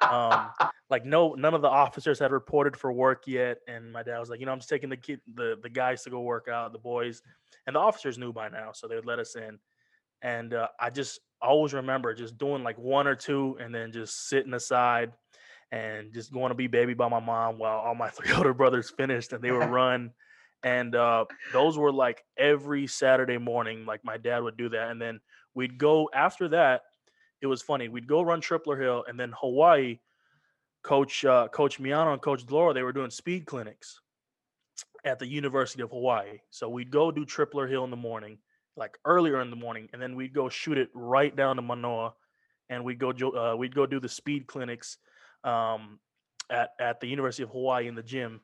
um, 0.02 0.50
like 0.90 1.06
no, 1.06 1.34
none 1.34 1.54
of 1.54 1.62
the 1.62 1.70
officers 1.70 2.20
had 2.20 2.32
reported 2.32 2.76
for 2.76 2.92
work 2.92 3.24
yet, 3.26 3.60
and 3.70 3.94
my 3.94 4.04
dad 4.04 4.20
was 4.20 4.30
like, 4.30 4.42
"You 4.42 4.46
know, 4.46 4.52
I'm 4.52 4.60
just 4.60 4.70
taking 4.70 4.90
the 4.90 4.98
kid, 4.98 5.22
the 5.34 5.58
the 5.64 5.70
guys 5.70 6.04
to 6.04 6.10
go 6.10 6.20
work 6.20 6.50
out, 6.50 6.74
the 6.74 6.80
boys," 6.80 7.22
and 7.66 7.78
the 7.78 7.80
officers 7.80 8.18
knew 8.18 8.34
by 8.34 8.50
now, 8.50 8.74
so 8.74 8.88
they 8.88 8.96
would 8.96 9.06
let 9.06 9.20
us 9.20 9.38
in. 9.38 9.58
And 10.22 10.54
uh, 10.54 10.68
I 10.78 10.90
just 10.90 11.22
always 11.42 11.74
remember 11.74 12.14
just 12.14 12.38
doing 12.38 12.64
like 12.64 12.78
one 12.78 13.08
or 13.08 13.16
two, 13.16 13.58
and 13.62 13.74
then 13.74 13.94
just 13.94 14.28
sitting 14.28 14.54
aside 14.54 15.14
and 15.72 16.14
just 16.14 16.34
going 16.34 16.50
to 16.50 16.56
be 16.56 16.68
baby 16.68 16.94
by 16.94 17.08
my 17.08 17.22
mom 17.22 17.58
while 17.58 17.80
all 17.80 17.96
my 17.96 18.10
three 18.10 18.34
older 18.34 18.54
brothers 18.54 18.90
finished 18.90 19.32
and 19.32 19.42
they 19.42 19.52
would 19.52 19.70
run 19.70 20.12
and 20.64 20.96
uh, 20.96 21.26
those 21.52 21.78
were 21.78 21.92
like 21.92 22.24
every 22.38 22.88
Saturday 22.88 23.38
morning. 23.38 23.86
Like 23.86 24.04
my 24.04 24.18
dad 24.18 24.44
would 24.44 24.58
do 24.58 24.70
that, 24.70 24.92
and 24.92 25.02
then 25.02 25.20
we'd 25.54 25.78
go 25.78 26.10
after 26.14 26.48
that. 26.50 26.82
It 27.42 27.48
was 27.48 27.62
funny. 27.62 27.90
We'd 27.90 28.08
go 28.08 28.22
run 28.22 28.42
Tripler 28.42 28.80
Hill, 28.80 29.06
and 29.08 29.20
then 29.20 29.34
Hawaii. 29.38 30.00
Coach 30.84 31.24
uh, 31.24 31.48
Coach 31.48 31.80
Miano 31.80 32.12
and 32.12 32.22
Coach 32.22 32.46
Delora, 32.46 32.74
they 32.74 32.84
were 32.84 32.92
doing 32.92 33.10
speed 33.10 33.46
clinics 33.46 34.02
at 35.06 35.20
the 35.20 35.26
University 35.26 35.82
of 35.82 35.92
Hawaii. 35.92 36.40
So 36.50 36.70
we'd 36.70 36.92
go 36.92 37.12
do 37.12 37.26
Tripler 37.26 37.70
Hill 37.70 37.84
in 37.84 37.90
the 37.90 37.96
morning, 37.96 38.38
like 38.76 38.98
earlier 39.06 39.42
in 39.42 39.50
the 39.50 39.56
morning, 39.56 39.90
and 39.94 40.02
then 40.02 40.16
we'd 40.16 40.34
go 40.34 40.50
shoot 40.50 40.78
it 40.78 40.90
right 40.94 41.34
down 41.36 41.56
to 41.56 41.62
Manoa, 41.62 42.14
and 42.70 42.84
we'd 42.84 43.00
go 43.00 43.12
uh, 43.12 43.56
we'd 43.56 43.76
go 43.76 43.86
do 43.86 44.00
the 44.00 44.10
speed 44.10 44.48
clinics 44.48 44.98
um, 45.44 46.00
at 46.50 46.72
at 46.80 47.00
the 47.00 47.08
University 47.08 47.44
of 47.44 47.50
Hawaii 47.50 47.88
in 47.88 47.96
the 47.96 48.04
gym, 48.04 48.42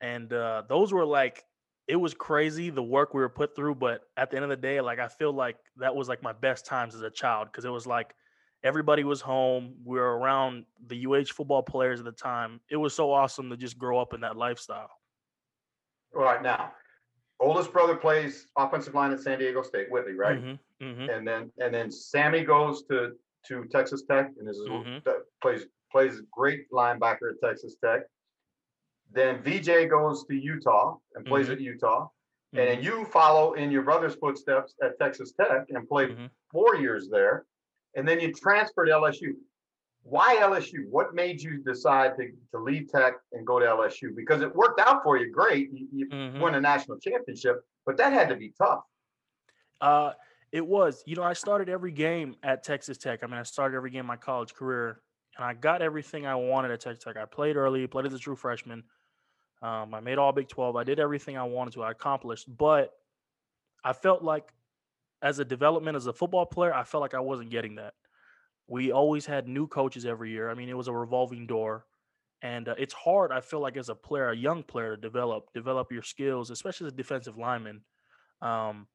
and 0.00 0.32
uh, 0.32 0.62
those 0.68 0.92
were 0.92 1.06
like 1.06 1.44
it 1.88 1.96
was 1.96 2.14
crazy 2.14 2.70
the 2.70 2.82
work 2.82 3.14
we 3.14 3.20
were 3.20 3.28
put 3.28 3.54
through 3.54 3.74
but 3.74 4.02
at 4.16 4.30
the 4.30 4.36
end 4.36 4.44
of 4.44 4.50
the 4.50 4.56
day 4.56 4.80
like 4.80 4.98
i 4.98 5.08
feel 5.08 5.32
like 5.32 5.56
that 5.76 5.94
was 5.94 6.08
like 6.08 6.22
my 6.22 6.32
best 6.32 6.66
times 6.66 6.94
as 6.94 7.02
a 7.02 7.10
child 7.10 7.48
because 7.50 7.64
it 7.64 7.70
was 7.70 7.86
like 7.86 8.14
everybody 8.64 9.04
was 9.04 9.20
home 9.20 9.74
we 9.84 9.98
were 9.98 10.18
around 10.18 10.64
the 10.88 11.06
uh 11.06 11.24
football 11.32 11.62
players 11.62 12.00
at 12.00 12.06
the 12.06 12.12
time 12.12 12.60
it 12.70 12.76
was 12.76 12.94
so 12.94 13.12
awesome 13.12 13.50
to 13.50 13.56
just 13.56 13.78
grow 13.78 13.98
up 13.98 14.14
in 14.14 14.20
that 14.20 14.36
lifestyle 14.36 14.90
all 16.14 16.22
right 16.22 16.42
now 16.42 16.72
oldest 17.38 17.72
brother 17.72 17.94
plays 17.94 18.46
offensive 18.56 18.94
line 18.94 19.12
at 19.12 19.20
san 19.20 19.38
diego 19.38 19.62
state 19.62 19.90
whitley 19.90 20.14
right 20.14 20.42
mm-hmm, 20.42 20.84
mm-hmm. 20.84 21.10
and 21.10 21.26
then 21.26 21.50
and 21.58 21.72
then 21.72 21.90
sammy 21.90 22.42
goes 22.42 22.82
to 22.84 23.12
to 23.46 23.64
texas 23.70 24.02
tech 24.10 24.30
and 24.38 24.48
is 24.48 24.60
mm-hmm. 24.68 24.98
plays 25.40 25.66
plays 25.92 26.22
great 26.32 26.68
linebacker 26.72 27.30
at 27.30 27.48
texas 27.48 27.76
tech 27.84 28.02
then 29.12 29.42
VJ 29.42 29.88
goes 29.88 30.24
to 30.24 30.34
Utah 30.34 30.96
and 31.14 31.24
plays 31.24 31.46
mm-hmm. 31.46 31.54
at 31.54 31.60
Utah. 31.60 32.04
Mm-hmm. 32.04 32.58
And 32.58 32.68
then 32.68 32.82
you 32.82 33.04
follow 33.06 33.54
in 33.54 33.70
your 33.70 33.82
brother's 33.82 34.14
footsteps 34.14 34.74
at 34.82 34.98
Texas 34.98 35.32
Tech 35.32 35.66
and 35.68 35.88
played 35.88 36.10
mm-hmm. 36.10 36.26
four 36.50 36.76
years 36.76 37.08
there. 37.10 37.44
And 37.94 38.06
then 38.06 38.20
you 38.20 38.32
transferred 38.32 38.86
to 38.86 38.92
LSU. 38.92 39.32
Why 40.02 40.36
LSU? 40.36 40.88
What 40.88 41.14
made 41.14 41.42
you 41.42 41.58
decide 41.58 42.16
to, 42.16 42.28
to 42.52 42.62
leave 42.62 42.90
Tech 42.92 43.14
and 43.32 43.46
go 43.46 43.58
to 43.58 43.66
LSU? 43.66 44.14
Because 44.14 44.42
it 44.42 44.54
worked 44.54 44.78
out 44.78 45.02
for 45.02 45.16
you 45.16 45.32
great. 45.32 45.70
You, 45.72 45.88
you 45.92 46.08
mm-hmm. 46.08 46.38
won 46.38 46.54
a 46.54 46.60
national 46.60 46.98
championship, 46.98 47.64
but 47.84 47.96
that 47.96 48.12
had 48.12 48.28
to 48.28 48.36
be 48.36 48.52
tough. 48.56 48.82
Uh, 49.80 50.12
it 50.52 50.64
was. 50.64 51.02
You 51.06 51.16
know, 51.16 51.22
I 51.22 51.32
started 51.32 51.68
every 51.68 51.90
game 51.90 52.36
at 52.42 52.62
Texas 52.62 52.98
Tech. 52.98 53.20
I 53.22 53.26
mean, 53.26 53.36
I 53.36 53.42
started 53.42 53.76
every 53.76 53.90
game 53.90 54.00
in 54.00 54.06
my 54.06 54.16
college 54.16 54.54
career, 54.54 55.00
and 55.36 55.44
I 55.44 55.54
got 55.54 55.82
everything 55.82 56.26
I 56.26 56.36
wanted 56.36 56.70
at 56.70 56.80
Texas 56.80 57.02
Tech. 57.02 57.16
I 57.16 57.24
played 57.24 57.56
early, 57.56 57.86
played 57.86 58.06
as 58.06 58.14
a 58.14 58.18
true 58.18 58.36
freshman. 58.36 58.84
Um, 59.62 59.94
I 59.94 60.00
made 60.00 60.18
all 60.18 60.32
Big 60.32 60.48
12. 60.48 60.76
I 60.76 60.84
did 60.84 61.00
everything 61.00 61.36
I 61.36 61.44
wanted 61.44 61.74
to. 61.74 61.82
I 61.82 61.90
accomplished, 61.90 62.46
but 62.56 62.92
I 63.84 63.92
felt 63.92 64.22
like 64.22 64.52
as 65.22 65.38
a 65.38 65.44
development 65.44 65.96
as 65.96 66.06
a 66.06 66.12
football 66.12 66.46
player, 66.46 66.74
I 66.74 66.84
felt 66.84 67.00
like 67.00 67.14
I 67.14 67.20
wasn't 67.20 67.50
getting 67.50 67.76
that. 67.76 67.94
We 68.68 68.92
always 68.92 69.24
had 69.24 69.48
new 69.48 69.66
coaches 69.66 70.04
every 70.04 70.30
year. 70.30 70.50
I 70.50 70.54
mean, 70.54 70.68
it 70.68 70.76
was 70.76 70.88
a 70.88 70.92
revolving 70.92 71.46
door, 71.46 71.86
and 72.42 72.68
uh, 72.68 72.74
it's 72.78 72.92
hard. 72.92 73.32
I 73.32 73.40
feel 73.40 73.60
like 73.60 73.76
as 73.76 73.88
a 73.88 73.94
player, 73.94 74.30
a 74.30 74.36
young 74.36 74.62
player, 74.62 74.96
to 74.96 75.00
develop 75.00 75.52
develop 75.54 75.92
your 75.92 76.02
skills, 76.02 76.50
especially 76.50 76.88
as 76.88 76.92
a 76.92 76.96
defensive 76.96 77.38
lineman. 77.38 77.82
Um, 78.42 78.88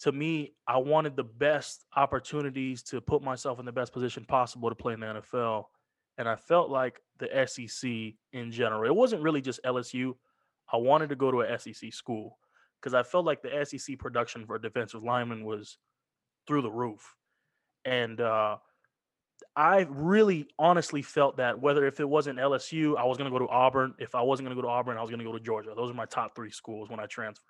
to 0.00 0.12
me, 0.12 0.54
I 0.66 0.78
wanted 0.78 1.16
the 1.16 1.24
best 1.24 1.84
opportunities 1.96 2.82
to 2.84 3.00
put 3.00 3.20
myself 3.20 3.58
in 3.58 3.66
the 3.66 3.72
best 3.72 3.92
position 3.92 4.24
possible 4.24 4.68
to 4.68 4.76
play 4.76 4.94
in 4.94 5.00
the 5.00 5.06
NFL 5.06 5.64
and 6.18 6.28
I 6.28 6.36
felt 6.36 6.68
like 6.68 7.00
the 7.18 7.46
SEC 7.46 7.90
in 8.32 8.50
general. 8.50 8.84
It 8.84 8.94
wasn't 8.94 9.22
really 9.22 9.40
just 9.40 9.62
LSU. 9.64 10.14
I 10.70 10.76
wanted 10.76 11.08
to 11.08 11.16
go 11.16 11.30
to 11.30 11.40
a 11.40 11.58
SEC 11.58 11.92
school 11.92 12.38
because 12.80 12.92
I 12.92 13.02
felt 13.02 13.24
like 13.24 13.40
the 13.42 13.64
SEC 13.64 13.98
production 13.98 14.44
for 14.44 14.58
defensive 14.58 15.02
lineman 15.02 15.44
was 15.44 15.78
through 16.46 16.62
the 16.62 16.70
roof, 16.70 17.14
and 17.84 18.20
uh, 18.20 18.56
I 19.56 19.86
really 19.88 20.48
honestly 20.58 21.02
felt 21.02 21.36
that 21.38 21.60
whether 21.60 21.86
if 21.86 22.00
it 22.00 22.08
wasn't 22.08 22.38
LSU, 22.38 22.96
I 22.96 23.04
was 23.04 23.16
going 23.16 23.30
to 23.30 23.38
go 23.38 23.44
to 23.44 23.50
Auburn. 23.50 23.94
If 23.98 24.14
I 24.14 24.22
wasn't 24.22 24.46
going 24.46 24.56
to 24.56 24.62
go 24.62 24.66
to 24.66 24.72
Auburn, 24.72 24.96
I 24.96 25.00
was 25.00 25.10
going 25.10 25.20
to 25.20 25.24
go 25.24 25.32
to 25.32 25.40
Georgia. 25.40 25.72
Those 25.74 25.90
are 25.90 25.94
my 25.94 26.06
top 26.06 26.34
three 26.34 26.50
schools 26.50 26.90
when 26.90 27.00
I 27.00 27.06
transferred. 27.06 27.44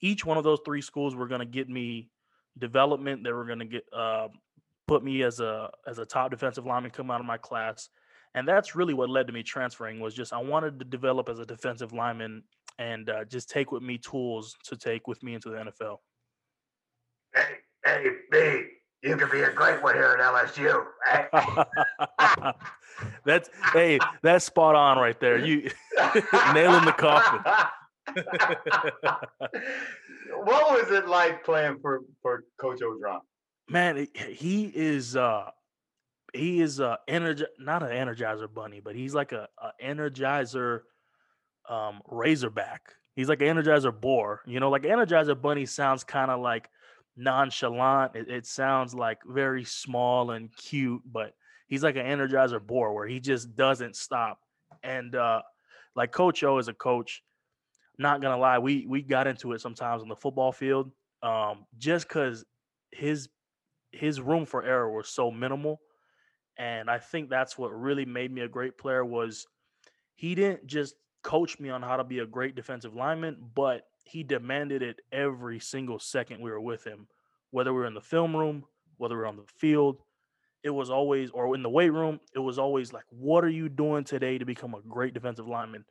Each 0.00 0.24
one 0.24 0.36
of 0.36 0.44
those 0.44 0.58
three 0.64 0.82
schools 0.82 1.14
were 1.14 1.28
going 1.28 1.40
to 1.40 1.46
get 1.46 1.68
me 1.68 2.10
development. 2.58 3.22
They 3.22 3.32
were 3.32 3.44
going 3.44 3.60
to 3.60 3.64
get 3.66 3.84
uh, 3.96 4.28
put 4.86 5.02
me 5.04 5.22
as 5.22 5.40
a 5.40 5.70
as 5.86 5.98
a 5.98 6.04
top 6.04 6.30
defensive 6.30 6.66
lineman 6.66 6.90
come 6.90 7.10
out 7.10 7.20
of 7.20 7.26
my 7.26 7.38
class. 7.38 7.88
And 8.34 8.48
that's 8.48 8.74
really 8.74 8.94
what 8.94 9.10
led 9.10 9.26
to 9.26 9.32
me 9.32 9.42
transferring 9.42 10.00
was 10.00 10.14
just 10.14 10.32
I 10.32 10.38
wanted 10.38 10.78
to 10.78 10.84
develop 10.84 11.28
as 11.28 11.38
a 11.38 11.44
defensive 11.44 11.92
lineman 11.92 12.42
and 12.78 13.10
uh, 13.10 13.24
just 13.24 13.50
take 13.50 13.70
with 13.72 13.82
me 13.82 13.98
tools 13.98 14.56
to 14.64 14.76
take 14.76 15.06
with 15.06 15.22
me 15.22 15.34
into 15.34 15.50
the 15.50 15.56
NFL. 15.56 15.98
Hey, 17.34 17.56
hey, 17.84 18.06
B, 18.30 18.64
you 19.02 19.16
could 19.16 19.30
be 19.30 19.42
a 19.42 19.52
great 19.52 19.82
one 19.82 19.94
here 19.94 20.16
at 20.18 20.20
LSU. 20.20 20.84
that's 23.24 23.50
hey, 23.72 23.98
that's 24.22 24.44
spot 24.44 24.74
on 24.74 24.98
right 24.98 25.18
there. 25.20 25.38
You 25.38 25.70
nailing 26.54 26.84
the 26.84 26.94
coffin. 26.96 27.40
what 30.44 30.82
was 30.82 30.90
it 30.90 31.06
like 31.06 31.44
playing 31.44 31.78
for 31.80 32.00
for 32.20 32.44
Coach 32.58 32.80
Orgeron? 32.80 33.20
Man, 33.68 34.06
he 34.14 34.64
is 34.74 35.16
uh 35.16 35.50
he 36.32 36.60
is 36.60 36.80
a 36.80 36.98
energy 37.06 37.44
not 37.58 37.82
an 37.82 37.90
energizer 37.90 38.52
bunny, 38.52 38.80
but 38.80 38.94
he's 38.94 39.14
like 39.14 39.32
a, 39.32 39.48
a 39.58 39.70
energizer 39.82 40.80
um 41.68 42.00
razorback. 42.08 42.94
He's 43.14 43.28
like 43.28 43.42
an 43.42 43.48
energizer 43.48 43.98
boar. 43.98 44.40
You 44.46 44.60
know, 44.60 44.70
like 44.70 44.82
energizer 44.82 45.40
bunny 45.40 45.66
sounds 45.66 46.04
kind 46.04 46.30
of 46.30 46.40
like 46.40 46.68
nonchalant. 47.16 48.16
It, 48.16 48.28
it, 48.28 48.46
sounds 48.46 48.94
like 48.94 49.18
very 49.26 49.64
small 49.64 50.30
and 50.30 50.54
cute, 50.56 51.02
but 51.04 51.34
he's 51.68 51.82
like 51.82 51.96
an 51.96 52.06
energizer 52.06 52.60
boar 52.60 52.94
where 52.94 53.06
he 53.06 53.20
just 53.20 53.54
doesn't 53.54 53.96
stop. 53.96 54.38
And 54.82 55.14
uh 55.14 55.42
like 55.94 56.12
Coach 56.12 56.42
O 56.42 56.58
is 56.58 56.68
a 56.68 56.74
coach. 56.74 57.22
Not 57.98 58.22
gonna 58.22 58.38
lie, 58.38 58.58
we 58.58 58.86
we 58.88 59.02
got 59.02 59.26
into 59.26 59.52
it 59.52 59.60
sometimes 59.60 60.02
on 60.02 60.08
the 60.08 60.16
football 60.16 60.52
field. 60.52 60.90
Um, 61.22 61.66
just 61.78 62.08
because 62.08 62.44
his 62.90 63.28
his 63.92 64.20
room 64.20 64.46
for 64.46 64.62
error 64.62 64.90
was 64.90 65.08
so 65.08 65.30
minimal 65.30 65.80
and 66.58 66.90
I 66.90 66.98
think 66.98 67.30
that's 67.30 67.56
what 67.56 67.68
really 67.68 68.04
made 68.04 68.32
me 68.32 68.42
a 68.42 68.48
great 68.48 68.76
player 68.76 69.04
was 69.04 69.46
he 70.14 70.34
didn't 70.34 70.66
just 70.66 70.94
coach 71.22 71.58
me 71.58 71.70
on 71.70 71.82
how 71.82 71.96
to 71.96 72.04
be 72.04 72.18
a 72.18 72.26
great 72.26 72.54
defensive 72.54 72.94
lineman, 72.94 73.36
but 73.54 73.82
he 74.04 74.22
demanded 74.22 74.82
it 74.82 75.00
every 75.12 75.58
single 75.58 75.98
second 75.98 76.40
we 76.40 76.50
were 76.50 76.60
with 76.60 76.84
him, 76.84 77.06
whether 77.50 77.72
we 77.72 77.80
were 77.80 77.86
in 77.86 77.94
the 77.94 78.00
film 78.00 78.36
room, 78.36 78.64
whether 78.98 79.14
we 79.14 79.20
were 79.20 79.26
on 79.26 79.36
the 79.36 79.46
field. 79.58 80.02
It 80.62 80.70
was 80.70 80.90
always, 80.90 81.30
or 81.30 81.54
in 81.54 81.62
the 81.62 81.70
weight 81.70 81.92
room, 81.92 82.20
it 82.34 82.38
was 82.38 82.58
always 82.58 82.92
like, 82.92 83.04
what 83.10 83.44
are 83.44 83.48
you 83.48 83.68
doing 83.68 84.04
today 84.04 84.38
to 84.38 84.44
become 84.44 84.74
a 84.74 84.82
great 84.88 85.14
defensive 85.14 85.48
lineman? 85.48 85.84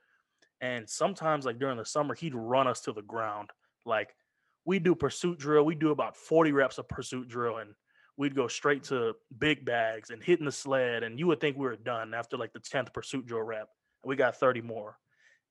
And 0.62 0.88
sometimes, 0.88 1.46
like 1.46 1.60
during 1.60 1.77
the 1.77 1.86
summer, 1.86 2.13
he'd 2.13 2.36
run 2.36 2.67
us 2.67 2.81
to 2.81 2.93
the 2.93 3.01
ground. 3.01 3.50
Like 3.86 4.15
we 4.63 4.79
do 4.79 4.93
pursuit 4.96 5.39
drill, 5.39 5.65
we 5.65 5.75
do 5.75 5.89
about 5.89 6.15
40 6.15 6.51
reps 6.51 6.77
of 6.77 6.88
pursuit 6.88 7.27
drill, 7.27 7.58
and 7.58 7.74
we'd 8.22 8.36
go 8.36 8.48
straight 8.48 8.84
to 8.84 9.16
big 9.40 9.66
bags 9.66 10.12
and 10.12 10.22
hitting 10.22 10.46
the 10.46 10.51
sled, 10.51 11.01
and 11.01 11.18
you 11.18 11.25
would 11.25 11.42
think 11.42 11.58
we 11.58 11.66
were 11.66 11.75
done 11.75 12.13
after 12.13 12.38
like 12.38 12.54
the 12.54 12.60
tenth 12.60 12.94
pursuit 12.94 13.25
drill 13.25 13.42
rep. 13.42 13.68
We 14.06 14.16
got 14.16 14.36
thirty 14.38 14.62
more, 14.62 14.96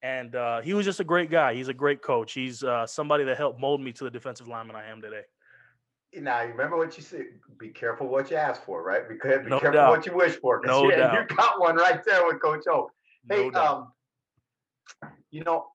and 0.05 0.37
uh, 0.37 0.61
he 0.61 0.73
was 0.73 0.87
just 0.87 1.01
a 1.01 1.05
great 1.05 1.33
guy. 1.33 1.53
He's 1.53 1.67
a 1.67 1.75
great 1.75 2.01
coach. 2.01 2.33
He's 2.33 2.63
uh, 2.63 2.87
somebody 2.87 3.25
that 3.25 3.37
helped 3.37 3.61
mold 3.61 3.81
me 3.81 3.91
to 3.95 4.05
the 4.05 4.11
defensive 4.11 4.47
lineman 4.47 4.77
I 4.77 4.89
am 4.89 5.03
today. 5.03 5.23
Now, 6.15 6.43
you 6.43 6.51
remember 6.51 6.77
what 6.77 6.97
you 6.97 7.03
said. 7.03 7.27
Be 7.59 7.71
careful 7.71 8.07
what 8.07 8.31
you 8.31 8.37
ask 8.37 8.63
for, 8.65 8.85
right? 8.85 9.09
Be, 9.09 9.15
be 9.15 9.49
no 9.49 9.59
careful 9.59 9.73
doubt. 9.73 9.91
what 9.91 10.07
you 10.07 10.15
wish 10.15 10.37
for. 10.37 10.61
No 10.65 10.85
you, 10.91 10.93
doubt. 10.93 11.29
You 11.29 11.37
got 11.37 11.61
one 11.61 11.75
right 11.75 12.05
there 12.05 12.25
with 12.25 12.41
Coach 12.41 12.65
O. 12.69 12.89
Hey, 13.29 13.49
no 13.49 13.93
um, 15.03 15.13
you 15.33 15.43
know, 15.43 15.67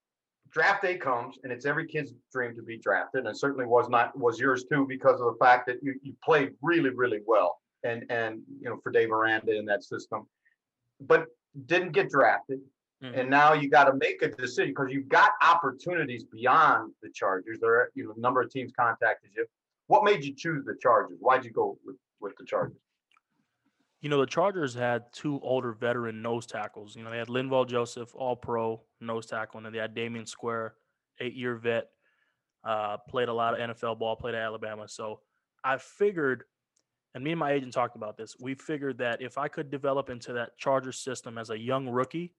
draft 0.56 0.82
day 0.82 0.96
comes 0.96 1.38
and 1.44 1.52
it's 1.52 1.66
every 1.66 1.86
kid's 1.86 2.14
dream 2.32 2.56
to 2.56 2.62
be 2.62 2.78
drafted. 2.78 3.20
And 3.20 3.28
it 3.28 3.38
certainly 3.38 3.66
was 3.66 3.90
not 3.90 4.18
was 4.18 4.40
yours 4.40 4.64
too 4.72 4.86
because 4.88 5.20
of 5.20 5.28
the 5.28 5.38
fact 5.38 5.68
that 5.68 5.84
you, 5.84 5.96
you 6.02 6.14
played 6.24 6.52
really 6.62 6.92
really 6.92 7.20
well 7.28 7.60
and 7.84 8.06
and 8.10 8.42
you 8.62 8.70
know 8.70 8.80
for 8.82 8.92
Dave 8.92 9.12
Aranda 9.12 9.54
in 9.56 9.66
that 9.66 9.84
system 9.84 10.26
but 11.02 11.26
didn't 11.66 11.92
get 11.92 12.10
drafted. 12.10 12.60
Mm-hmm. 13.04 13.20
and 13.20 13.30
now 13.30 13.52
you 13.52 13.70
got 13.70 13.84
to 13.86 13.94
make 13.96 14.22
a 14.22 14.30
decision 14.30 14.70
because 14.70 14.88
you've 14.90 15.10
got 15.10 15.32
opportunities 15.42 16.24
beyond 16.24 16.94
the 17.04 17.10
Chargers. 17.10 17.60
There 17.60 17.76
are 17.76 17.92
you 17.94 18.06
know 18.06 18.14
a 18.16 18.20
number 18.20 18.42
of 18.42 18.50
teams 18.50 18.72
contacted 18.80 19.32
you. 19.36 19.46
What 19.88 20.06
made 20.06 20.24
you 20.24 20.34
choose 20.34 20.64
the 20.64 20.78
Chargers? 20.82 21.18
Why'd 21.20 21.44
you 21.44 21.52
go 21.52 21.78
with 21.86 21.98
with 22.22 22.34
the 22.38 22.46
Chargers 22.46 22.78
you 24.06 24.10
know, 24.10 24.20
the 24.20 24.28
Chargers 24.28 24.76
had 24.76 25.12
two 25.12 25.40
older 25.42 25.72
veteran 25.72 26.22
nose 26.22 26.46
tackles. 26.46 26.96
You 26.96 27.04
know, 27.04 27.10
they 27.10 27.18
had 27.18 27.28
Linval 27.28 27.68
Joseph, 27.68 28.14
all 28.14 28.36
pro 28.36 28.80
nose 29.02 29.26
tackle, 29.26 29.58
and 29.58 29.66
then 29.66 29.74
they 29.74 29.80
had 29.80 29.96
Damion 29.96 30.28
Square, 30.28 30.76
eight 31.20 31.34
year 31.34 31.56
vet, 31.56 31.90
uh, 32.64 32.98
played 33.10 33.30
a 33.30 33.34
lot 33.34 33.60
of 33.60 33.68
NFL 33.72 33.98
ball, 33.98 34.16
played 34.16 34.36
at 34.36 34.44
Alabama. 34.44 34.88
So 34.88 35.22
I 35.64 35.80
figured, 35.80 36.44
and 37.16 37.24
me 37.24 37.32
and 37.32 37.40
my 37.40 37.54
agent 37.54 37.74
talked 37.74 37.96
about 37.96 38.16
this, 38.16 38.36
we 38.40 38.54
figured 38.54 39.00
that 39.00 39.24
if 39.24 39.40
I 39.40 39.48
could 39.48 39.72
develop 39.72 40.12
into 40.12 40.34
that 40.34 40.56
Charger 40.56 40.92
system 40.92 41.40
as 41.40 41.50
a 41.50 41.58
young 41.58 41.90
rookie 41.90 42.36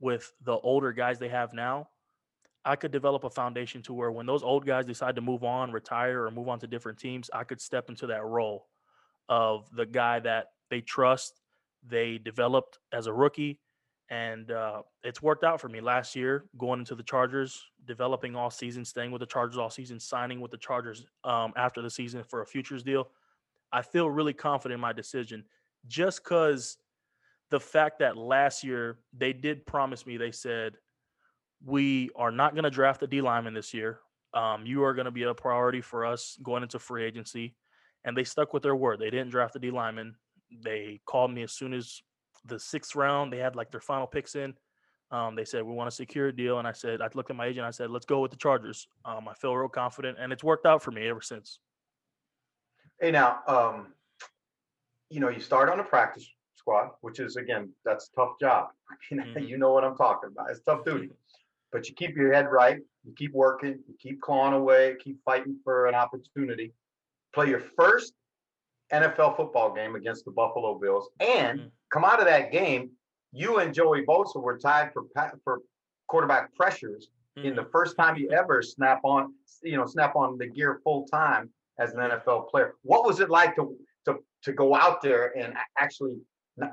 with 0.00 0.30
the 0.44 0.58
older 0.58 0.92
guys 0.92 1.18
they 1.18 1.30
have 1.30 1.54
now, 1.54 1.88
I 2.62 2.76
could 2.76 2.92
develop 2.92 3.24
a 3.24 3.30
foundation 3.30 3.80
to 3.84 3.94
where 3.94 4.12
when 4.12 4.26
those 4.26 4.42
old 4.42 4.66
guys 4.66 4.84
decide 4.84 5.14
to 5.14 5.22
move 5.22 5.44
on, 5.44 5.72
retire, 5.72 6.26
or 6.26 6.30
move 6.30 6.50
on 6.50 6.58
to 6.58 6.66
different 6.66 6.98
teams, 6.98 7.30
I 7.32 7.44
could 7.44 7.62
step 7.62 7.88
into 7.88 8.08
that 8.08 8.22
role 8.22 8.66
of 9.30 9.66
the 9.74 9.86
guy 9.86 10.20
that 10.20 10.48
they 10.70 10.80
trust. 10.80 11.40
They 11.86 12.18
developed 12.18 12.78
as 12.92 13.06
a 13.06 13.12
rookie, 13.12 13.58
and 14.10 14.50
uh, 14.50 14.82
it's 15.02 15.22
worked 15.22 15.44
out 15.44 15.60
for 15.60 15.68
me 15.68 15.80
last 15.80 16.14
year 16.14 16.44
going 16.58 16.80
into 16.80 16.94
the 16.94 17.02
Chargers, 17.02 17.64
developing 17.86 18.36
all 18.36 18.50
season, 18.50 18.84
staying 18.84 19.10
with 19.12 19.20
the 19.20 19.26
Chargers 19.26 19.56
all 19.56 19.70
season, 19.70 19.98
signing 19.98 20.40
with 20.40 20.50
the 20.50 20.58
Chargers 20.58 21.06
um, 21.24 21.52
after 21.56 21.80
the 21.80 21.90
season 21.90 22.22
for 22.22 22.42
a 22.42 22.46
futures 22.46 22.82
deal. 22.82 23.08
I 23.72 23.82
feel 23.82 24.10
really 24.10 24.32
confident 24.34 24.76
in 24.76 24.80
my 24.80 24.92
decision 24.92 25.44
just 25.86 26.22
because 26.22 26.76
the 27.50 27.60
fact 27.60 27.98
that 28.00 28.16
last 28.16 28.62
year 28.62 28.98
they 29.16 29.32
did 29.32 29.64
promise 29.64 30.06
me, 30.06 30.16
they 30.16 30.32
said, 30.32 30.74
we 31.64 32.10
are 32.16 32.30
not 32.30 32.54
going 32.54 32.64
to 32.64 32.70
draft 32.70 33.02
a 33.02 33.06
D 33.06 33.20
lineman 33.20 33.54
this 33.54 33.72
year. 33.72 34.00
Um, 34.34 34.66
you 34.66 34.84
are 34.84 34.94
going 34.94 35.06
to 35.06 35.10
be 35.10 35.22
a 35.22 35.34
priority 35.34 35.80
for 35.80 36.04
us 36.04 36.38
going 36.42 36.62
into 36.62 36.78
free 36.78 37.04
agency. 37.04 37.54
And 38.04 38.16
they 38.16 38.24
stuck 38.24 38.54
with 38.54 38.62
their 38.62 38.76
word. 38.76 38.98
They 38.98 39.10
didn't 39.10 39.30
draft 39.30 39.56
a 39.56 39.58
D 39.58 39.70
lineman 39.70 40.14
they 40.62 41.00
called 41.06 41.32
me 41.32 41.42
as 41.42 41.52
soon 41.52 41.72
as 41.72 42.00
the 42.44 42.58
sixth 42.58 42.94
round. 42.94 43.32
They 43.32 43.38
had 43.38 43.56
like 43.56 43.70
their 43.70 43.80
final 43.80 44.06
picks 44.06 44.34
in. 44.34 44.54
Um, 45.10 45.34
they 45.34 45.44
said 45.44 45.64
we 45.64 45.74
want 45.74 45.90
to 45.90 45.94
secure 45.94 46.28
a 46.28 46.32
deal, 46.36 46.58
and 46.58 46.68
I 46.68 46.72
said 46.72 47.00
I 47.00 47.08
looked 47.14 47.30
at 47.30 47.36
my 47.36 47.46
agent. 47.46 47.66
I 47.66 47.70
said 47.70 47.90
let's 47.90 48.06
go 48.06 48.20
with 48.20 48.30
the 48.30 48.36
Chargers. 48.36 48.86
Um, 49.04 49.28
I 49.28 49.34
feel 49.34 49.56
real 49.56 49.68
confident, 49.68 50.18
and 50.20 50.32
it's 50.32 50.44
worked 50.44 50.66
out 50.66 50.82
for 50.82 50.92
me 50.92 51.08
ever 51.08 51.20
since. 51.20 51.58
Hey, 53.00 53.10
now, 53.10 53.40
um, 53.48 53.88
you 55.08 55.20
know, 55.20 55.28
you 55.28 55.40
start 55.40 55.68
on 55.68 55.78
the 55.78 55.84
practice 55.84 56.28
squad, 56.54 56.90
which 57.00 57.18
is 57.18 57.36
again 57.36 57.70
that's 57.84 58.08
a 58.12 58.20
tough 58.20 58.32
job. 58.40 58.68
mm-hmm. 59.12 59.44
you 59.44 59.58
know 59.58 59.72
what 59.72 59.84
I'm 59.84 59.96
talking 59.96 60.30
about. 60.32 60.50
It's 60.50 60.60
tough 60.60 60.84
duty, 60.84 61.10
but 61.72 61.88
you 61.88 61.94
keep 61.94 62.16
your 62.16 62.32
head 62.32 62.46
right. 62.50 62.78
You 63.04 63.12
keep 63.16 63.32
working. 63.32 63.80
You 63.88 63.94
keep 63.98 64.20
clawing 64.20 64.54
away. 64.54 64.94
Keep 65.02 65.24
fighting 65.24 65.56
for 65.64 65.86
an 65.86 65.94
opportunity. 65.94 66.72
Play 67.34 67.48
your 67.48 67.62
first 67.76 68.12
NFL 68.92 69.36
football 69.36 69.72
game 69.72 69.94
against 69.94 70.24
the 70.24 70.30
Buffalo 70.30 70.78
Bills, 70.78 71.08
and 71.20 71.60
mm-hmm. 71.60 71.68
come 71.92 72.04
out 72.04 72.20
of 72.20 72.26
that 72.26 72.52
game, 72.52 72.90
you 73.32 73.58
and 73.58 73.72
Joey 73.72 74.04
Bosa 74.04 74.42
were 74.42 74.58
tied 74.58 74.92
for 74.92 75.04
for 75.44 75.60
quarterback 76.08 76.54
pressures 76.54 77.08
mm-hmm. 77.38 77.48
in 77.48 77.54
the 77.54 77.62
mm-hmm. 77.62 77.70
first 77.70 77.96
time 77.96 78.16
you 78.16 78.30
ever 78.30 78.62
snap 78.62 79.00
on, 79.04 79.32
you 79.62 79.76
know, 79.76 79.86
snap 79.86 80.16
on 80.16 80.38
the 80.38 80.46
gear 80.46 80.80
full 80.82 81.06
time 81.06 81.50
as 81.78 81.94
an 81.94 82.00
NFL 82.00 82.50
player. 82.50 82.74
What 82.82 83.04
was 83.04 83.20
it 83.20 83.30
like 83.30 83.54
to 83.56 83.76
to 84.06 84.18
to 84.42 84.52
go 84.52 84.74
out 84.74 85.02
there 85.02 85.36
and 85.38 85.54
actually, 85.78 86.18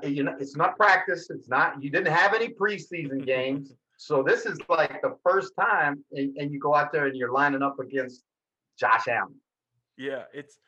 you 0.02 0.24
know, 0.24 0.36
it's 0.38 0.56
not 0.56 0.76
practice, 0.76 1.30
it's 1.30 1.48
not 1.48 1.82
you 1.82 1.90
didn't 1.90 2.12
have 2.12 2.34
any 2.34 2.48
preseason 2.48 3.24
games. 3.24 3.72
So 4.00 4.22
this 4.22 4.46
is 4.46 4.56
like 4.68 5.02
the 5.02 5.16
first 5.24 5.54
time, 5.60 6.04
and, 6.12 6.36
and 6.36 6.52
you 6.52 6.60
go 6.60 6.72
out 6.72 6.92
there 6.92 7.06
and 7.06 7.16
you're 7.16 7.32
lining 7.32 7.62
up 7.62 7.80
against 7.80 8.22
Josh 8.78 9.08
Allen. 9.08 9.34
Yeah, 9.96 10.22
it's 10.32 10.60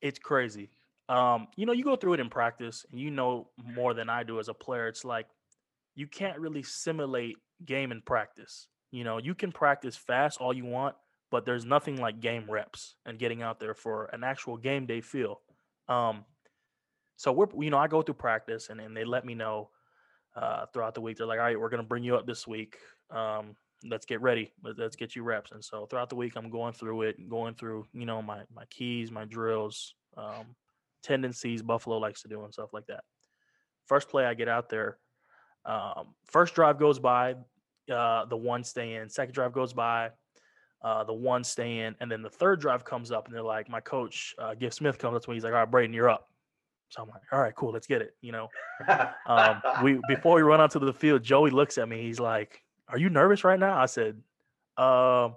it's 0.00 0.18
crazy. 0.18 0.70
Um, 1.08 1.48
you 1.56 1.64
know, 1.66 1.72
you 1.72 1.84
go 1.84 1.96
through 1.96 2.14
it 2.14 2.20
in 2.20 2.28
practice, 2.28 2.84
and 2.90 3.00
you 3.00 3.10
know 3.10 3.48
more 3.64 3.94
than 3.94 4.08
I 4.10 4.22
do 4.22 4.38
as 4.38 4.48
a 4.48 4.54
player. 4.54 4.88
It's 4.88 5.04
like 5.04 5.26
you 5.94 6.06
can't 6.06 6.38
really 6.38 6.62
simulate 6.62 7.36
game 7.64 7.92
in 7.92 8.02
practice. 8.02 8.68
You 8.90 9.04
know, 9.04 9.18
you 9.18 9.34
can 9.34 9.52
practice 9.52 9.96
fast 9.96 10.40
all 10.40 10.52
you 10.52 10.64
want, 10.64 10.96
but 11.30 11.44
there's 11.44 11.64
nothing 11.64 11.96
like 11.96 12.20
game 12.20 12.44
reps 12.48 12.94
and 13.06 13.18
getting 13.18 13.42
out 13.42 13.58
there 13.60 13.74
for 13.74 14.06
an 14.06 14.22
actual 14.22 14.56
game 14.56 14.86
day 14.86 15.00
feel. 15.00 15.40
Um, 15.88 16.24
so 17.16 17.32
we're, 17.32 17.46
you 17.58 17.70
know, 17.70 17.78
I 17.78 17.88
go 17.88 18.02
through 18.02 18.14
practice, 18.14 18.68
and, 18.70 18.80
and 18.80 18.96
they 18.96 19.04
let 19.04 19.24
me 19.24 19.34
know 19.34 19.70
uh, 20.36 20.66
throughout 20.72 20.94
the 20.94 21.00
week. 21.00 21.16
They're 21.16 21.26
like, 21.26 21.38
all 21.38 21.44
right, 21.44 21.58
we're 21.58 21.70
gonna 21.70 21.82
bring 21.82 22.04
you 22.04 22.16
up 22.16 22.26
this 22.26 22.46
week. 22.46 22.76
Um, 23.10 23.56
let's 23.84 24.06
get 24.06 24.20
ready. 24.20 24.52
Let's 24.62 24.96
get 24.96 25.14
you 25.14 25.22
reps. 25.22 25.52
And 25.52 25.64
so 25.64 25.86
throughout 25.86 26.08
the 26.08 26.16
week, 26.16 26.34
I'm 26.36 26.50
going 26.50 26.72
through 26.72 27.02
it, 27.02 27.28
going 27.28 27.54
through, 27.54 27.86
you 27.92 28.06
know, 28.06 28.22
my 28.22 28.40
my 28.54 28.64
keys, 28.70 29.10
my 29.10 29.24
drills, 29.24 29.94
um, 30.16 30.54
tendencies 31.02 31.62
Buffalo 31.62 31.98
likes 31.98 32.22
to 32.22 32.28
do, 32.28 32.44
and 32.44 32.52
stuff 32.52 32.72
like 32.72 32.86
that. 32.86 33.04
First 33.86 34.08
play, 34.08 34.26
I 34.26 34.34
get 34.34 34.48
out 34.48 34.68
there. 34.68 34.98
Um, 35.64 36.14
first 36.26 36.54
drive 36.54 36.78
goes 36.78 36.98
by, 36.98 37.34
uh, 37.92 38.24
the 38.26 38.36
one 38.36 38.64
stay 38.64 38.94
in. 38.94 39.08
Second 39.08 39.34
drive 39.34 39.52
goes 39.52 39.72
by, 39.72 40.10
uh, 40.82 41.04
the 41.04 41.12
one 41.12 41.44
stay 41.44 41.80
in, 41.80 41.94
and 42.00 42.10
then 42.10 42.22
the 42.22 42.30
third 42.30 42.60
drive 42.60 42.84
comes 42.84 43.10
up, 43.10 43.26
and 43.26 43.34
they're 43.34 43.42
like, 43.42 43.68
my 43.68 43.80
coach, 43.80 44.34
uh, 44.38 44.54
Giff 44.54 44.74
Smith, 44.74 44.98
comes 44.98 45.16
up 45.16 45.22
to 45.22 45.30
me. 45.30 45.36
He's 45.36 45.44
like, 45.44 45.52
"All 45.52 45.60
right, 45.60 45.70
Breiden, 45.70 45.94
you're 45.94 46.08
up." 46.08 46.28
So 46.90 47.02
I'm 47.02 47.08
like, 47.08 47.22
"All 47.32 47.40
right, 47.40 47.54
cool, 47.54 47.72
let's 47.72 47.86
get 47.86 48.02
it." 48.02 48.14
You 48.20 48.32
know, 48.32 48.48
um, 49.26 49.60
we 49.82 50.00
before 50.08 50.36
we 50.36 50.42
run 50.42 50.60
onto 50.60 50.78
the 50.78 50.92
field, 50.92 51.22
Joey 51.22 51.50
looks 51.50 51.78
at 51.78 51.88
me. 51.88 52.02
He's 52.02 52.20
like, 52.20 52.62
are 52.88 52.98
you 52.98 53.10
nervous 53.10 53.44
right 53.44 53.58
now? 53.58 53.78
I 53.78 53.86
said, 53.86 54.20
uh, 54.76 55.30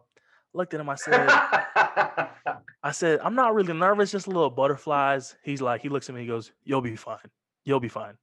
looked 0.54 0.74
at 0.74 0.80
him. 0.80 0.90
I 0.90 0.96
said, 0.96 1.28
I 2.84 2.92
said, 2.92 3.20
I'm 3.24 3.36
not 3.36 3.54
really 3.54 3.74
nervous, 3.74 4.12
just 4.12 4.28
a 4.28 4.32
little 4.32 4.50
butterflies. 4.50 5.36
He's 5.44 5.62
like, 5.62 5.82
he 5.82 5.90
looks 5.90 6.10
at 6.10 6.16
me, 6.16 6.22
he 6.22 6.28
goes, 6.28 6.52
You'll 6.64 6.82
be 6.82 6.96
fine. 6.96 7.18
You'll 7.66 7.80
be 7.80 7.90
fine. 7.90 8.14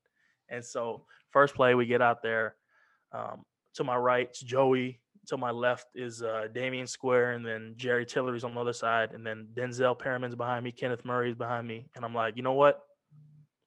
And 0.49 0.64
so, 0.64 1.04
first 1.30 1.54
play, 1.54 1.75
we 1.75 1.87
get 1.87 2.02
out 2.02 2.23
there. 2.23 2.56
Um, 3.12 3.44
to 3.75 3.85
my 3.85 3.97
right, 3.97 4.28
it's 4.28 4.40
Joey. 4.40 5.00
To 5.28 5.37
my 5.37 5.50
left 5.50 5.88
is 5.94 6.23
uh, 6.23 6.47
Damion 6.54 6.88
Square, 6.88 7.32
and 7.32 7.44
then 7.44 7.75
Jerry 7.76 8.06
Tillery's 8.06 8.44
on 8.44 8.54
the 8.54 8.61
other 8.61 8.73
side, 8.73 9.12
and 9.12 9.26
then 9.26 9.49
Denzel 9.54 9.99
Perryman's 9.99 10.35
behind 10.35 10.64
me, 10.64 10.73
Kenneth 10.73 11.04
Murray's 11.04 11.35
behind 11.35 11.68
me, 11.68 11.87
and 11.94 12.04
I'm 12.04 12.14
like, 12.14 12.37
you 12.37 12.42
know 12.42 12.54
what? 12.54 12.82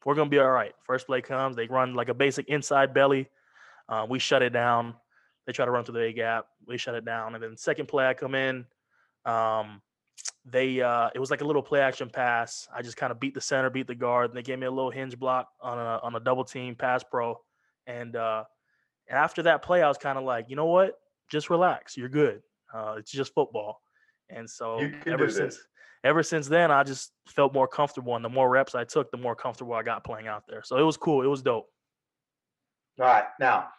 We're 0.03 0.15
gonna 0.15 0.29
be 0.29 0.39
all 0.39 0.49
right. 0.49 0.73
First 0.83 1.05
play 1.05 1.21
comes, 1.21 1.55
they 1.55 1.67
run 1.67 1.93
like 1.93 2.09
a 2.09 2.15
basic 2.15 2.49
inside 2.49 2.95
belly. 2.95 3.29
Uh, 3.87 4.07
we 4.09 4.17
shut 4.17 4.41
it 4.41 4.53
down. 4.53 4.95
They 5.45 5.53
try 5.53 5.65
to 5.65 5.71
run 5.71 5.83
through 5.83 5.95
the 5.99 6.05
A 6.05 6.13
gap. 6.13 6.45
We 6.67 6.77
shut 6.77 6.95
it 6.95 7.05
down, 7.05 7.35
and 7.35 7.43
then 7.43 7.57
second 7.57 7.87
play 7.87 8.07
I 8.07 8.13
come 8.13 8.35
in. 8.35 8.65
Um, 9.25 9.81
they 10.45 10.81
uh, 10.81 11.09
it 11.15 11.19
was 11.19 11.31
like 11.31 11.41
a 11.41 11.45
little 11.45 11.63
play 11.63 11.81
action 11.81 12.09
pass. 12.09 12.67
I 12.75 12.81
just 12.81 12.97
kind 12.97 13.11
of 13.11 13.19
beat 13.19 13.33
the 13.33 13.41
center, 13.41 13.69
beat 13.69 13.87
the 13.87 13.95
guard, 13.95 14.29
and 14.29 14.37
they 14.37 14.43
gave 14.43 14.59
me 14.59 14.67
a 14.67 14.71
little 14.71 14.91
hinge 14.91 15.17
block 15.17 15.49
on 15.61 15.77
a 15.77 15.99
on 16.03 16.15
a 16.15 16.19
double 16.19 16.43
team 16.43 16.75
pass 16.75 17.03
pro, 17.03 17.39
and 17.87 18.15
uh, 18.15 18.43
and 19.07 19.17
after 19.17 19.43
that 19.43 19.61
play, 19.61 19.81
I 19.81 19.87
was 19.87 19.97
kind 19.97 20.17
of 20.17 20.23
like, 20.23 20.49
you 20.49 20.55
know 20.55 20.67
what? 20.67 20.99
Just 21.29 21.49
relax. 21.49 21.97
You're 21.97 22.09
good. 22.09 22.41
Uh, 22.73 22.95
it's 22.97 23.11
just 23.11 23.33
football. 23.33 23.81
And 24.29 24.49
so 24.49 24.79
ever 25.05 25.29
since 25.29 25.59
ever 26.03 26.23
since 26.23 26.47
then, 26.47 26.71
I 26.71 26.83
just 26.83 27.11
felt 27.27 27.53
more 27.53 27.67
comfortable. 27.67 28.15
And 28.15 28.23
the 28.23 28.29
more 28.29 28.49
reps 28.49 28.73
I 28.75 28.83
took, 28.85 29.11
the 29.11 29.17
more 29.17 29.35
comfortable 29.35 29.73
I 29.73 29.83
got 29.83 30.03
playing 30.03 30.27
out 30.27 30.43
there. 30.47 30.63
So 30.63 30.77
it 30.77 30.83
was 30.83 30.97
cool. 30.97 31.21
It 31.23 31.27
was 31.27 31.41
dope. 31.41 31.67
All 32.99 33.05
right. 33.05 33.25
Now, 33.39 33.69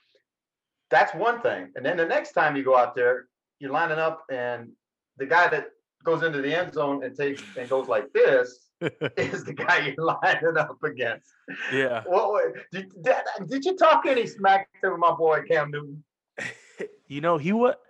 that's 0.92 1.14
one 1.14 1.40
thing. 1.40 1.72
And 1.74 1.84
then 1.84 1.96
the 1.96 2.06
next 2.06 2.32
time 2.32 2.54
you 2.54 2.62
go 2.62 2.76
out 2.76 2.94
there, 2.94 3.26
you're 3.58 3.72
lining 3.72 3.98
up, 3.98 4.24
and 4.30 4.70
the 5.16 5.26
guy 5.26 5.48
that 5.48 5.70
goes 6.04 6.22
into 6.22 6.40
the 6.40 6.54
end 6.54 6.74
zone 6.74 7.02
and 7.02 7.16
takes 7.16 7.42
and 7.58 7.68
goes 7.68 7.88
like 7.88 8.12
this 8.12 8.68
is 9.16 9.44
the 9.44 9.54
guy 9.54 9.78
you're 9.78 10.04
lining 10.22 10.56
up 10.56 10.82
against. 10.84 11.30
Yeah. 11.72 12.02
Well, 12.06 12.38
did, 12.70 12.92
did, 13.02 13.14
did 13.48 13.64
you 13.64 13.76
talk 13.76 14.04
any 14.06 14.26
smack 14.26 14.68
to 14.82 14.96
my 14.96 15.12
boy 15.12 15.42
Cam 15.48 15.70
Newton? 15.70 16.04
you 17.08 17.20
know, 17.20 17.38
he 17.38 17.52
what 17.52 17.80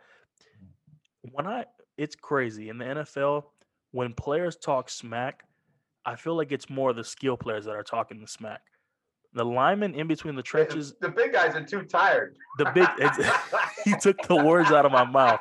when 1.33 1.47
I 1.47 1.67
it's 1.99 2.15
crazy 2.17 2.69
in 2.69 2.79
the 2.79 2.85
NFL 2.85 3.45
when 3.93 4.15
players 4.15 4.57
talk 4.57 4.91
smack, 4.91 5.45
I 6.05 6.17
feel 6.17 6.35
like 6.35 6.51
it's 6.51 6.69
more 6.69 6.93
the 6.93 7.05
skill 7.05 7.37
players 7.37 7.67
that 7.67 7.75
are 7.75 7.83
talking 7.83 8.21
the 8.21 8.27
smack. 8.27 8.63
The 9.35 9.45
linemen 9.45 9.95
in 9.95 10.07
between 10.07 10.35
the 10.35 10.43
trenches. 10.43 10.95
The 11.01 11.09
big 11.09 11.33
guys 11.33 11.55
are 11.55 11.65
too 11.65 11.83
tired. 11.83 12.37
The 12.59 12.71
big 12.75 12.89
he 13.85 13.99
took 13.99 14.21
the 14.29 14.37
words 14.37 14.71
out 14.71 14.85
of 14.85 14.93
my 14.93 15.05
mouth. 15.05 15.41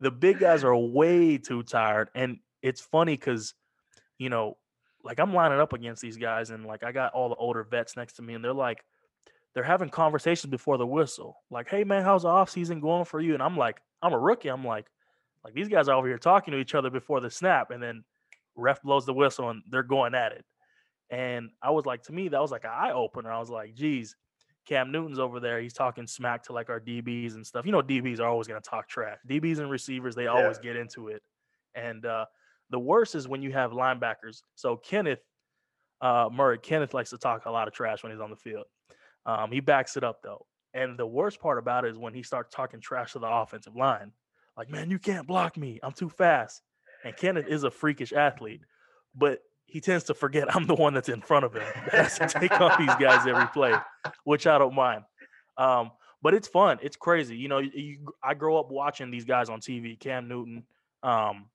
The 0.00 0.10
big 0.10 0.40
guys 0.40 0.64
are 0.64 0.76
way 0.76 1.38
too 1.38 1.62
tired, 1.62 2.10
and 2.14 2.38
it's 2.62 2.80
funny 2.80 3.14
because 3.14 3.54
you 4.18 4.30
know, 4.30 4.56
like 5.04 5.20
I'm 5.20 5.32
lining 5.32 5.60
up 5.60 5.72
against 5.72 6.02
these 6.02 6.16
guys, 6.16 6.50
and 6.50 6.66
like 6.66 6.82
I 6.82 6.92
got 6.92 7.12
all 7.12 7.28
the 7.28 7.36
older 7.36 7.62
vets 7.62 7.96
next 7.96 8.14
to 8.14 8.22
me, 8.22 8.34
and 8.34 8.44
they're 8.44 8.52
like, 8.52 8.84
they're 9.54 9.62
having 9.62 9.88
conversations 9.88 10.50
before 10.50 10.76
the 10.76 10.86
whistle, 10.86 11.36
like, 11.50 11.68
"Hey 11.68 11.84
man, 11.84 12.02
how's 12.02 12.22
the 12.22 12.28
off 12.28 12.50
season 12.50 12.80
going 12.80 13.04
for 13.04 13.20
you?" 13.20 13.34
And 13.34 13.42
I'm 13.42 13.56
like, 13.56 13.80
I'm 14.02 14.12
a 14.12 14.18
rookie. 14.18 14.48
I'm 14.48 14.64
like, 14.64 14.86
like 15.44 15.54
these 15.54 15.68
guys 15.68 15.88
are 15.88 15.96
over 15.96 16.06
here 16.06 16.18
talking 16.18 16.52
to 16.52 16.58
each 16.58 16.74
other 16.74 16.90
before 16.90 17.20
the 17.20 17.30
snap, 17.30 17.70
and 17.70 17.82
then 17.82 18.04
ref 18.56 18.82
blows 18.82 19.06
the 19.06 19.14
whistle, 19.14 19.50
and 19.50 19.62
they're 19.70 19.82
going 19.82 20.14
at 20.14 20.32
it. 20.32 20.44
And 21.10 21.50
I 21.62 21.70
was 21.70 21.86
like, 21.86 22.02
to 22.04 22.12
me, 22.12 22.28
that 22.28 22.40
was 22.40 22.50
like 22.50 22.64
an 22.64 22.70
eye 22.72 22.92
opener. 22.92 23.32
I 23.32 23.38
was 23.38 23.50
like, 23.50 23.74
geez, 23.74 24.14
Cam 24.66 24.92
Newton's 24.92 25.18
over 25.18 25.40
there. 25.40 25.60
He's 25.60 25.72
talking 25.72 26.06
smack 26.06 26.44
to 26.44 26.52
like 26.52 26.68
our 26.68 26.80
DBs 26.80 27.34
and 27.34 27.46
stuff. 27.46 27.64
You 27.64 27.72
know, 27.72 27.82
DBs 27.82 28.20
are 28.20 28.26
always 28.26 28.46
going 28.46 28.60
to 28.60 28.68
talk 28.68 28.88
trash. 28.88 29.18
DBs 29.28 29.58
and 29.58 29.70
receivers, 29.70 30.14
they 30.14 30.24
yeah. 30.24 30.30
always 30.30 30.58
get 30.58 30.76
into 30.76 31.08
it. 31.08 31.22
And 31.74 32.04
uh, 32.04 32.26
the 32.70 32.78
worst 32.78 33.14
is 33.14 33.26
when 33.26 33.42
you 33.42 33.52
have 33.52 33.70
linebackers. 33.70 34.42
So 34.54 34.76
Kenneth 34.76 35.20
uh, 36.00 36.28
Murray, 36.32 36.58
Kenneth 36.58 36.94
likes 36.94 37.10
to 37.10 37.18
talk 37.18 37.46
a 37.46 37.50
lot 37.50 37.68
of 37.68 37.74
trash 37.74 38.02
when 38.02 38.12
he's 38.12 38.20
on 38.20 38.30
the 38.30 38.36
field. 38.36 38.64
Um, 39.26 39.50
he 39.50 39.60
backs 39.60 39.96
it 39.96 40.04
up 40.04 40.22
though. 40.22 40.46
And 40.74 40.98
the 40.98 41.06
worst 41.06 41.40
part 41.40 41.58
about 41.58 41.84
it 41.84 41.90
is 41.90 41.98
when 41.98 42.14
he 42.14 42.22
starts 42.22 42.54
talking 42.54 42.80
trash 42.80 43.12
to 43.12 43.18
the 43.18 43.28
offensive 43.28 43.74
line. 43.74 44.12
Like, 44.56 44.70
man, 44.70 44.90
you 44.90 44.98
can't 44.98 45.26
block 45.26 45.56
me. 45.56 45.80
I'm 45.82 45.92
too 45.92 46.08
fast. 46.08 46.62
And 47.04 47.16
Kenneth 47.16 47.46
is 47.48 47.64
a 47.64 47.70
freakish 47.70 48.12
athlete, 48.12 48.60
but 49.14 49.40
he 49.68 49.80
tends 49.80 50.04
to 50.04 50.14
forget 50.14 50.54
I'm 50.54 50.66
the 50.66 50.74
one 50.74 50.94
that's 50.94 51.08
in 51.08 51.20
front 51.20 51.44
of 51.44 51.54
him 51.54 51.62
that 51.92 52.08
has 52.08 52.18
to 52.18 52.26
take 52.26 52.60
on 52.60 52.72
these 52.78 52.94
guys 52.96 53.26
every 53.26 53.46
play, 53.48 53.74
which 54.24 54.46
I 54.46 54.58
don't 54.58 54.74
mind. 54.74 55.04
Um, 55.56 55.92
but 56.22 56.34
it's 56.34 56.48
fun. 56.48 56.78
It's 56.82 56.96
crazy. 56.96 57.36
You 57.36 57.48
know, 57.48 57.58
you, 57.58 58.12
I 58.22 58.34
grow 58.34 58.58
up 58.58 58.70
watching 58.70 59.10
these 59.10 59.24
guys 59.24 59.48
on 59.48 59.60
TV. 59.60 59.98
Cam 59.98 60.26
Newton, 60.26 60.64
um, 61.02 61.46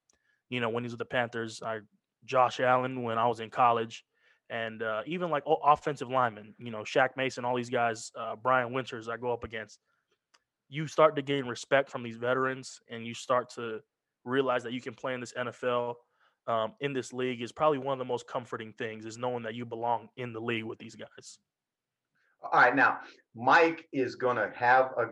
you 0.50 0.62
know, 0.62 0.70
when 0.70 0.84
he's 0.84 0.94
with 0.94 1.00
the 1.00 1.06
Panthers, 1.06 1.62
I 1.62 1.80
Josh 2.26 2.60
Allen 2.60 3.04
when 3.04 3.18
I 3.18 3.28
was 3.28 3.42
in 3.42 3.50
college, 3.50 4.06
and 4.50 4.82
uh, 4.82 5.02
even 5.06 5.30
like 5.30 5.44
offensive 5.46 6.10
linemen, 6.10 6.54
you 6.58 6.72
know, 6.72 6.80
Shaq 6.84 7.10
Mason, 7.18 7.44
all 7.44 7.56
these 7.56 7.70
guys, 7.70 8.12
uh, 8.18 8.36
Brian 8.36 8.72
Winters, 8.72 9.10
I 9.10 9.18
go 9.18 9.34
up 9.34 9.44
against. 9.44 9.80
You 10.70 10.88
start 10.88 11.16
to 11.18 11.22
gain 11.22 11.46
respect 11.46 11.90
from 11.90 12.04
these 12.04 12.18
veterans, 12.18 12.80
and 12.90 13.06
you 13.06 13.14
start 13.14 13.50
to 13.56 13.82
realize 14.24 14.64
that 14.64 14.72
you 14.74 14.82
can 14.82 14.94
play 14.94 15.14
in 15.14 15.20
this 15.20 15.34
NFL, 15.34 15.96
um, 16.48 16.74
in 16.82 16.94
this 16.94 17.14
league, 17.14 17.42
is 17.42 17.52
probably 17.52 17.78
one 17.78 17.94
of 17.94 18.00
the 18.00 18.06
most 18.06 18.28
comforting 18.28 18.74
things 18.74 19.06
is 19.06 19.18
knowing 19.18 19.44
that 19.44 19.56
you 19.56 19.66
belong 19.66 20.10
in 20.18 20.34
the 20.34 20.40
league 20.40 20.64
with 20.64 20.80
these 20.80 20.96
guys. 20.96 21.40
All 22.42 22.60
right, 22.60 22.76
now 22.76 23.00
Mike 23.36 23.88
is 23.94 24.16
going 24.16 24.36
to 24.36 24.52
have 24.56 24.92
a 24.98 25.06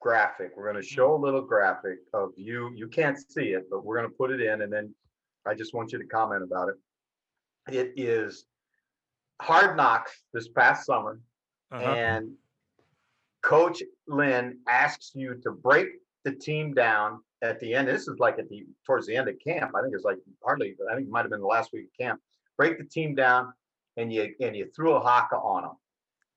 graphic. 0.00 0.52
We're 0.56 0.70
going 0.70 0.82
to 0.82 0.86
show 0.86 1.14
a 1.14 1.16
little 1.16 1.40
graphic 1.40 1.98
of 2.12 2.30
you. 2.36 2.70
You 2.74 2.88
can't 2.88 3.18
see 3.18 3.52
it, 3.52 3.64
but 3.70 3.84
we're 3.84 3.96
going 3.96 4.10
to 4.10 4.14
put 4.14 4.30
it 4.30 4.40
in, 4.40 4.62
and 4.62 4.72
then 4.72 4.94
I 5.46 5.54
just 5.54 5.72
want 5.72 5.92
you 5.92 5.98
to 5.98 6.04
comment 6.04 6.42
about 6.42 6.68
it. 6.68 6.74
It 7.74 7.94
is 7.96 8.44
Hard 9.40 9.76
Knocks 9.76 10.12
this 10.34 10.48
past 10.48 10.84
summer, 10.84 11.20
uh-huh. 11.72 11.82
and 11.82 12.32
Coach 13.42 13.82
Lynn 14.06 14.58
asks 14.68 15.12
you 15.14 15.40
to 15.42 15.50
break 15.50 15.88
the 16.24 16.32
team 16.32 16.74
down 16.74 17.20
at 17.42 17.60
the 17.60 17.74
end. 17.74 17.88
This 17.88 18.08
is 18.08 18.18
like 18.18 18.38
at 18.38 18.48
the 18.48 18.66
towards 18.86 19.06
the 19.06 19.16
end 19.16 19.28
of 19.28 19.36
camp. 19.38 19.72
I 19.74 19.82
think 19.82 19.94
it's 19.94 20.04
like 20.04 20.18
hardly. 20.42 20.74
I 20.90 20.94
think 20.94 21.08
it 21.08 21.12
might 21.12 21.22
have 21.22 21.30
been 21.30 21.40
the 21.40 21.46
last 21.46 21.72
week 21.72 21.86
of 21.86 21.98
camp. 21.98 22.20
Break 22.56 22.78
the 22.78 22.84
team 22.84 23.14
down, 23.14 23.52
and 23.96 24.12
you 24.12 24.34
and 24.40 24.56
you 24.56 24.70
threw 24.74 24.92
a 24.94 25.00
haka 25.00 25.36
on 25.36 25.62
them. 25.62 25.76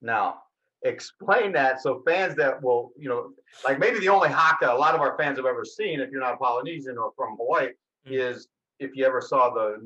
Now 0.02 0.42
explain 0.84 1.52
that 1.54 1.82
so 1.82 2.02
fans 2.06 2.36
that 2.36 2.62
will, 2.62 2.92
you 2.98 3.10
know, 3.10 3.32
like 3.66 3.80
maybe 3.80 4.00
the 4.00 4.10
only 4.10 4.30
haka 4.30 4.72
a 4.72 4.78
lot 4.78 4.94
of 4.94 5.02
our 5.02 5.18
fans 5.18 5.38
have 5.38 5.46
ever 5.46 5.66
seen, 5.66 6.00
if 6.00 6.12
you're 6.12 6.22
not 6.22 6.36
a 6.36 6.38
Polynesian 6.38 6.98
or 6.98 7.12
from 7.16 7.36
Hawaii, 7.38 7.68
mm-hmm. 7.68 8.14
is 8.14 8.48
if 8.80 8.92
you 8.96 9.06
ever 9.06 9.22
saw 9.22 9.54
the 9.54 9.78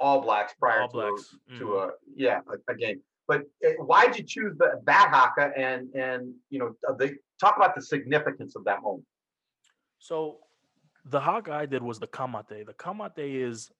All 0.00 0.20
Blacks 0.20 0.54
prior 0.58 0.82
All 0.82 0.88
to, 0.88 0.92
Blacks. 0.92 1.36
Mm-hmm. 1.52 1.66
a 1.66 1.90
yeah 2.16 2.40
a, 2.48 2.72
a 2.72 2.74
game. 2.74 3.00
But 3.28 3.42
it, 3.60 3.76
eh, 3.78 3.82
why 3.84 4.06
did 4.06 4.18
you 4.18 4.24
choose 4.24 4.56
the, 4.58 4.80
that 4.84 5.08
haka 5.10 5.52
and 5.56 5.88
and 5.94 6.34
you 6.50 6.58
know 6.58 6.74
they 6.98 7.14
talk 7.40 7.56
about 7.56 7.74
the 7.74 7.82
significance 7.82 8.56
of 8.56 8.64
that 8.64 8.82
moment? 8.82 9.04
So 10.02 10.38
the 11.04 11.20
haka 11.20 11.52
I 11.52 11.66
did 11.66 11.80
was 11.80 12.00
the 12.00 12.08
Ka 12.08 12.26
Mate. 12.26 12.66
The 12.66 12.72
Ka 12.72 12.92
Mate 12.92 13.18
is 13.18 13.70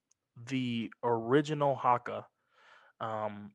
the 0.47 0.89
original 1.03 1.75
haka 1.75 2.25
um, 3.01 3.51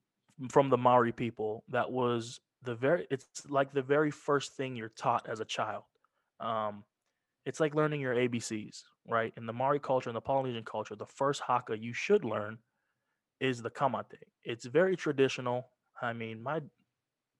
from 0.49 0.69
the 0.69 0.77
Maori 0.77 1.13
people 1.13 1.63
that 1.69 1.89
was 1.89 2.41
the 2.63 2.75
very 2.75 3.07
it's 3.09 3.25
like 3.47 3.71
the 3.71 3.81
very 3.81 4.11
first 4.11 4.57
thing 4.57 4.75
you're 4.75 4.89
taught 4.89 5.29
as 5.29 5.39
a 5.39 5.45
child. 5.45 5.83
Um, 6.41 6.83
it's 7.45 7.61
like 7.61 7.73
learning 7.73 8.01
your 8.01 8.15
ABCs, 8.15 8.81
right? 9.07 9.31
In 9.37 9.45
the 9.45 9.53
Maori 9.53 9.79
culture 9.79 10.09
and 10.09 10.17
the 10.17 10.21
Polynesian 10.21 10.65
culture, 10.65 10.97
the 10.97 11.05
first 11.05 11.39
haka 11.39 11.77
you 11.77 11.93
should 11.93 12.25
learn 12.25 12.57
is 13.39 13.61
the 13.61 13.69
Ka 13.69 13.87
Mate. 13.87 14.25
It's 14.43 14.65
very 14.65 14.97
traditional. 14.97 15.69
I 16.01 16.11
mean, 16.11 16.43
my 16.43 16.59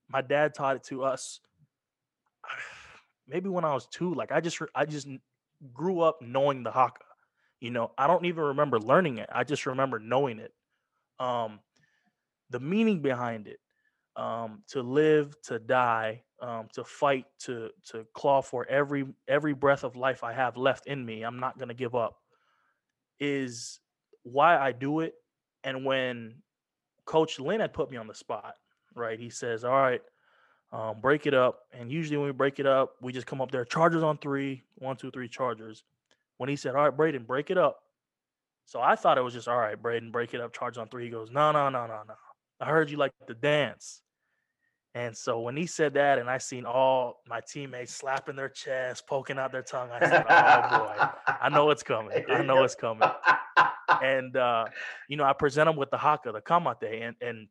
my 0.08 0.22
dad 0.22 0.54
taught 0.54 0.78
it 0.78 0.84
to 0.86 1.04
us 1.04 1.42
maybe 3.28 3.50
when 3.50 3.66
I 3.66 3.74
was 3.74 3.88
2. 3.88 4.14
Like 4.14 4.32
I 4.32 4.42
just 4.42 4.60
I 4.76 4.86
just 4.86 5.08
grew 5.74 6.02
up 6.02 6.20
knowing 6.22 6.64
the 6.64 6.72
haka. 6.72 7.04
You 7.60 7.72
know, 7.72 7.92
I 7.98 8.08
don't 8.08 8.26
even 8.26 8.44
remember 8.44 8.80
learning 8.80 9.18
it. 9.18 9.30
I 9.32 9.44
just 9.44 9.66
remember 9.66 10.00
knowing 10.00 10.40
it. 10.40 10.54
Um 11.20 11.60
the 12.50 12.60
meaning 12.60 13.02
behind 13.02 13.48
it 13.48 13.60
um, 14.16 14.64
to 14.70 14.82
live, 14.82 15.40
to 15.44 15.60
die, 15.60 16.24
um, 16.42 16.68
to 16.74 16.84
fight, 16.84 17.26
to 17.40 17.70
to 17.92 18.06
claw 18.14 18.42
for 18.42 18.66
every 18.68 19.06
every 19.28 19.54
breath 19.54 19.84
of 19.84 19.96
life 19.96 20.24
I 20.24 20.34
have 20.34 20.58
left 20.58 20.88
in 20.88 21.06
me. 21.06 21.24
I'm 21.24 21.40
not 21.40 21.58
gonna 21.58 21.74
give 21.74 21.96
up. 21.96 22.18
Is 23.20 23.80
why 24.24 24.58
I 24.58 24.72
do 24.72 25.00
it. 25.02 25.14
And 25.64 25.86
when 25.86 26.42
Coach 27.06 27.40
Lynn 27.40 27.60
had 27.62 27.74
put 27.74 27.90
me 27.92 27.98
on 27.98 28.08
the 28.08 28.14
spot, 28.16 28.56
right? 28.96 29.20
He 29.20 29.30
says, 29.30 29.64
"All 29.64 29.72
right, 29.72 30.02
um, 30.72 31.00
break 31.02 31.26
it 31.26 31.34
up." 31.34 31.62
And 31.72 31.92
usually 31.92 32.18
when 32.18 32.28
we 32.28 32.34
break 32.34 32.60
it 32.60 32.66
up, 32.66 32.96
we 33.02 33.12
just 33.12 33.28
come 33.28 33.42
up 33.42 33.52
there, 33.52 33.66
Chargers 33.66 34.04
on 34.04 34.18
three, 34.18 34.64
one, 34.76 34.98
two, 34.98 35.12
three, 35.12 35.28
Chargers. 35.28 35.84
When 36.38 36.50
he 36.50 36.56
said, 36.56 36.76
"All 36.76 36.90
right, 36.90 36.96
Breiden, 36.96 37.26
break 37.26 37.50
it 37.50 37.58
up," 37.58 37.80
so 38.66 38.82
I 38.82 38.96
thought 38.96 39.18
it 39.18 39.24
was 39.24 39.34
just, 39.34 39.48
"All 39.48 39.58
right, 39.58 39.82
Breiden, 39.82 40.12
break 40.12 40.34
it 40.34 40.42
up, 40.42 40.54
Chargers 40.54 40.78
on 40.78 40.88
three. 40.90 41.06
He 41.06 41.10
goes, 41.10 41.32
"No, 41.32 41.52
no, 41.52 41.70
no, 41.70 41.88
no, 41.88 42.02
no. 42.08 42.14
I 42.60 42.66
heard 42.66 42.90
you 42.90 42.98
like 42.98 43.12
to 43.28 43.34
dance." 43.34 44.02
And 44.96 45.16
so 45.16 45.42
when 45.42 45.56
he 45.56 45.68
said 45.68 45.94
that, 45.94 46.18
and 46.18 46.28
I 46.28 46.40
seen 46.40 46.66
all 46.66 47.22
my 47.28 47.40
teammates 47.40 47.94
slapping 47.94 48.36
their 48.36 48.50
chest, 48.50 49.06
poking 49.08 49.38
out 49.38 49.52
their 49.52 49.62
tongue, 49.62 49.90
I 49.92 50.00
said, 50.00 50.26
"Oh 50.28 50.78
boy, 50.80 51.08
I 51.40 51.50
know 51.50 51.70
it's 51.70 51.84
coming. 51.94 52.26
I 52.30 52.42
know 52.42 52.64
it's 52.64 52.74
coming." 52.74 53.08
and 54.02 54.36
uh, 54.36 54.66
you 55.08 55.18
know, 55.18 55.24
I 55.24 55.34
present 55.34 55.68
them 55.68 55.76
with 55.76 55.92
the 55.92 55.98
haka, 55.98 56.32
the 56.32 56.42
kamate, 56.42 57.08
and 57.08 57.16
and 57.22 57.48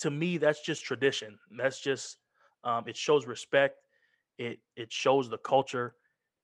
to 0.00 0.10
me, 0.10 0.38
that's 0.38 0.60
just 0.60 0.84
tradition. 0.84 1.38
That's 1.56 1.80
just 1.80 2.18
um, 2.64 2.84
it 2.86 2.96
shows 2.96 3.26
respect. 3.26 3.76
It 4.38 4.60
it 4.76 4.92
shows 4.92 5.28
the 5.28 5.38
culture, 5.38 5.94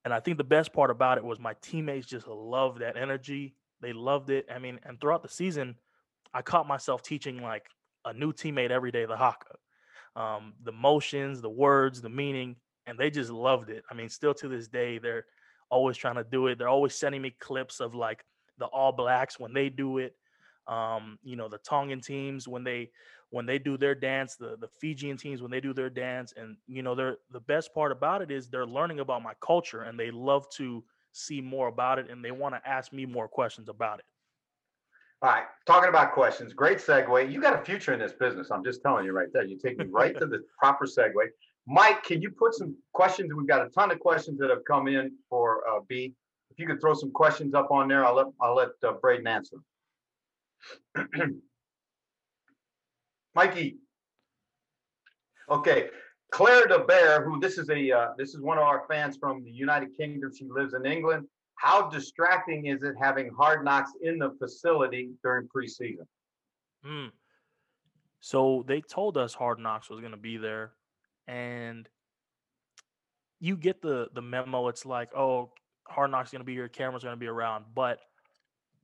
and 0.05 0.13
I 0.13 0.21
think 0.21 0.39
the 0.39 0.45
best 0.45 0.73
part 0.73 0.91
about 0.91 1.19
it 1.19 1.25
was 1.25 1.39
my 1.39 1.55
teammates 1.63 2.07
just 2.07 2.27
loved 2.27 2.81
that 2.81 2.97
energy. 2.97 3.57
They 3.81 3.93
loved 3.93 4.31
it. 4.31 4.47
I 4.53 4.59
mean, 4.59 4.81
and 4.85 5.01
throughout 5.01 5.23
the 5.23 5.29
season, 5.29 5.77
I 6.33 6.43
caught 6.43 6.67
myself 6.67 7.03
teaching 7.03 7.43
like 7.43 7.69
a 8.05 8.13
new 8.13 8.33
teammate 8.33 8.71
every 8.71 8.91
day 8.91 9.07
the 9.07 9.17
haka 9.17 9.57
um, 10.17 10.55
the 10.63 10.73
motions, 10.73 11.41
the 11.41 11.51
words, 11.51 12.01
the 12.01 12.09
meaning, 12.09 12.57
and 12.87 12.99
they 12.99 13.11
just 13.11 13.31
loved 13.31 13.71
it. 13.71 13.85
I 13.91 13.95
mean, 13.95 14.09
still 14.09 14.35
to 14.35 14.49
this 14.49 14.69
day, 14.69 14.99
they're 14.99 15.27
always 15.71 15.97
trying 15.97 16.17
to 16.17 16.25
do 16.25 16.47
it. 16.47 16.59
They're 16.59 16.69
always 16.69 16.95
sending 16.95 17.23
me 17.23 17.35
clips 17.41 17.81
of 17.81 17.95
like 17.95 18.25
the 18.59 18.67
All 18.67 18.93
Blacks 18.93 19.41
when 19.41 19.53
they 19.53 19.69
do 19.69 19.99
it. 19.99 20.15
Um, 20.67 21.19
you 21.23 21.37
know, 21.37 21.49
the 21.49 21.59
Tongan 21.59 22.01
teams 22.01 22.49
when 22.49 22.65
they 22.65 22.91
when 23.35 23.47
they 23.47 23.59
do 23.59 23.77
their 23.77 23.97
dance, 23.97 24.37
the 24.37 24.57
the 24.61 24.69
Fijian 24.81 25.17
teams 25.17 25.43
when 25.43 25.51
they 25.51 25.61
do 25.61 25.75
their 25.75 25.91
dance, 25.91 26.33
and 26.37 26.57
you 26.69 26.83
know, 26.85 26.95
they're 26.95 27.17
the 27.33 27.41
best 27.41 27.75
part 27.75 27.91
about 27.91 28.23
it 28.23 28.31
is 28.31 28.49
they're 28.49 28.65
learning 28.65 29.01
about 29.01 29.25
my 29.25 29.33
culture 29.41 29.83
and 29.83 29.99
they 29.99 30.13
love 30.13 30.49
to 30.51 30.85
see 31.11 31.41
more 31.41 31.67
about 31.67 31.99
it 31.99 32.09
and 32.09 32.25
they 32.25 32.31
want 32.31 32.55
to 32.55 32.69
ask 32.69 32.93
me 32.93 33.05
more 33.05 33.27
questions 33.27 33.69
about 33.69 33.99
it. 33.99 34.05
All 35.21 35.31
right, 35.31 35.45
talking 35.67 35.89
about 35.89 36.13
questions, 36.13 36.53
great 36.53 36.79
segue. 36.79 37.33
You 37.33 37.41
got 37.41 37.61
a 37.61 37.65
future 37.65 37.93
in 37.93 37.99
this 37.99 38.13
business. 38.13 38.53
I'm 38.53 38.63
just 38.63 38.83
telling 38.83 39.05
you 39.05 39.13
right 39.13 39.29
there. 39.33 39.45
You 39.45 39.59
take 39.59 39.79
me 39.79 39.87
right 39.87 40.17
to 40.17 40.27
the 40.27 40.45
proper 40.59 40.87
segue. 40.87 41.27
Mike, 41.67 42.05
can 42.05 42.23
you 42.23 42.31
put 42.31 42.55
some 42.55 42.77
questions? 42.93 43.33
We've 43.35 43.49
got 43.49 43.67
a 43.67 43.71
ton 43.71 43.91
of 43.91 43.99
questions 43.99 44.39
that 44.39 44.51
have 44.51 44.65
come 44.65 44.87
in 44.87 45.11
for 45.29 45.67
uh, 45.69 45.81
B. 45.89 46.15
If 46.53 46.61
you 46.61 46.69
could 46.69 46.81
throw 46.81 46.95
some 46.95 47.11
questions 47.11 47.53
up 47.53 47.73
on 47.73 47.89
there, 47.89 48.07
I'll 48.07 48.15
let 48.15 48.27
I'll 48.41 48.55
let 48.55 48.69
uh, 48.85 48.93
Breiden 49.03 49.27
answer. 49.27 49.57
Mikey. 53.35 53.79
Okay, 55.51 55.89
Claire 56.31 56.67
de 56.67 56.79
Bear, 56.81 57.23
who 57.23 57.39
this 57.39 57.59
is 57.59 57.69
a 57.69 57.93
uh, 57.93 58.09
this 58.17 58.35
is 58.35 58.41
one 58.41 58.59
of 58.59 58.65
our 58.65 58.85
fans 58.89 59.17
from 59.17 59.45
the 59.45 59.51
United 59.51 59.97
Kingdom. 59.97 60.31
She 60.37 60.47
lives 60.47 60.75
in 60.75 60.87
England. 60.87 61.27
How 61.57 61.89
distracting 61.89 62.67
is 62.67 62.83
it 62.83 62.95
having 63.01 63.31
hard 63.37 63.65
knocks 63.65 63.93
in 64.03 64.19
the 64.19 64.33
facility 64.39 65.11
during 65.23 65.49
preseason? 65.55 66.07
Mm. 66.85 67.11
So 68.21 68.65
they 68.67 68.81
told 68.81 69.17
us 69.17 69.35
hard 69.35 69.59
knocks 69.59 69.91
was 69.91 70.01
going 70.01 70.13
to 70.13 70.19
be 70.19 70.39
there, 70.39 70.73
and 71.29 71.89
you 73.39 73.57
get 73.57 73.83
the 73.83 74.09
the 74.15 74.23
memo. 74.23 74.69
It's 74.69 74.87
like, 74.87 75.15
oh, 75.15 75.53
hard 75.87 76.11
knocks 76.11 76.31
going 76.31 76.41
to 76.41 76.47
be 76.47 76.55
here, 76.55 76.69
cameras 76.69 77.03
going 77.03 77.15
to 77.15 77.21
be 77.21 77.27
around. 77.27 77.67
But 77.75 78.01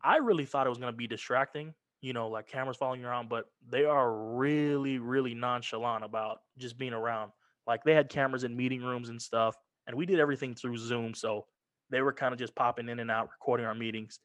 I 0.03 0.19
really 0.19 0.45
thought 0.45 0.67
it 0.67 0.71
was 0.71 0.79
going 0.79 0.93
to 0.93 0.97
be 0.97 1.07
distracting. 1.07 1.75
You 2.01 2.13
know, 2.13 2.29
like 2.29 2.47
cameras 2.49 2.77
following 2.77 3.01
you 3.01 3.07
around, 3.07 3.29
but 3.29 3.47
they 3.69 3.85
are 3.85 4.37
really, 4.37 4.99
really 4.99 5.35
nonchalant 5.35 6.05
about 6.05 6.39
just 6.59 6.79
being 6.79 6.95
around. 6.95 7.33
Like 7.67 7.85
they 7.85 7.95
had 7.95 8.09
cameras 8.09 8.45
in 8.45 8.57
meeting 8.57 8.83
rooms 8.83 9.11
and 9.11 9.21
stuff, 9.21 9.57
and 9.87 9.97
we 9.97 10.07
did 10.07 10.19
everything 10.19 10.55
through 10.55 10.79
Zoom. 10.79 11.15
So 11.15 11.47
they 11.91 12.01
were 12.01 12.13
kind 12.13 12.33
of 12.33 12.39
just 12.39 12.55
popping 12.55 12.89
in 12.89 13.01
and 13.01 13.11
out, 13.11 13.29
recording 13.31 13.67
our 13.67 13.75
meetings. 13.75 14.19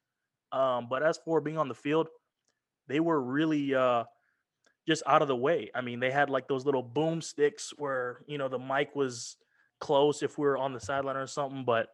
Um, 0.52 0.88
but 0.90 1.04
as 1.04 1.20
for 1.26 1.42
being 1.42 1.58
on 1.58 1.68
the 1.68 1.76
field, 1.76 2.08
they 2.88 3.00
were 3.00 3.22
really 3.22 3.76
uh, 3.76 4.06
just 4.88 5.04
out 5.06 5.22
of 5.22 5.28
the 5.28 5.36
way. 5.36 5.72
I 5.76 5.82
mean, 5.82 6.00
they 6.00 6.12
had 6.12 6.30
like 6.30 6.48
those 6.48 6.66
little 6.66 6.84
boom 6.84 7.22
sticks 7.22 7.74
where 7.78 8.22
you 8.28 8.38
know 8.38 8.48
the 8.48 8.60
mic 8.60 8.96
was 8.96 9.38
close 9.80 10.24
if 10.24 10.38
we 10.38 10.46
were 10.46 10.58
on 10.58 10.74
the 10.74 10.80
sideline 10.80 11.18
or 11.18 11.28
something, 11.28 11.66
but 11.66 11.90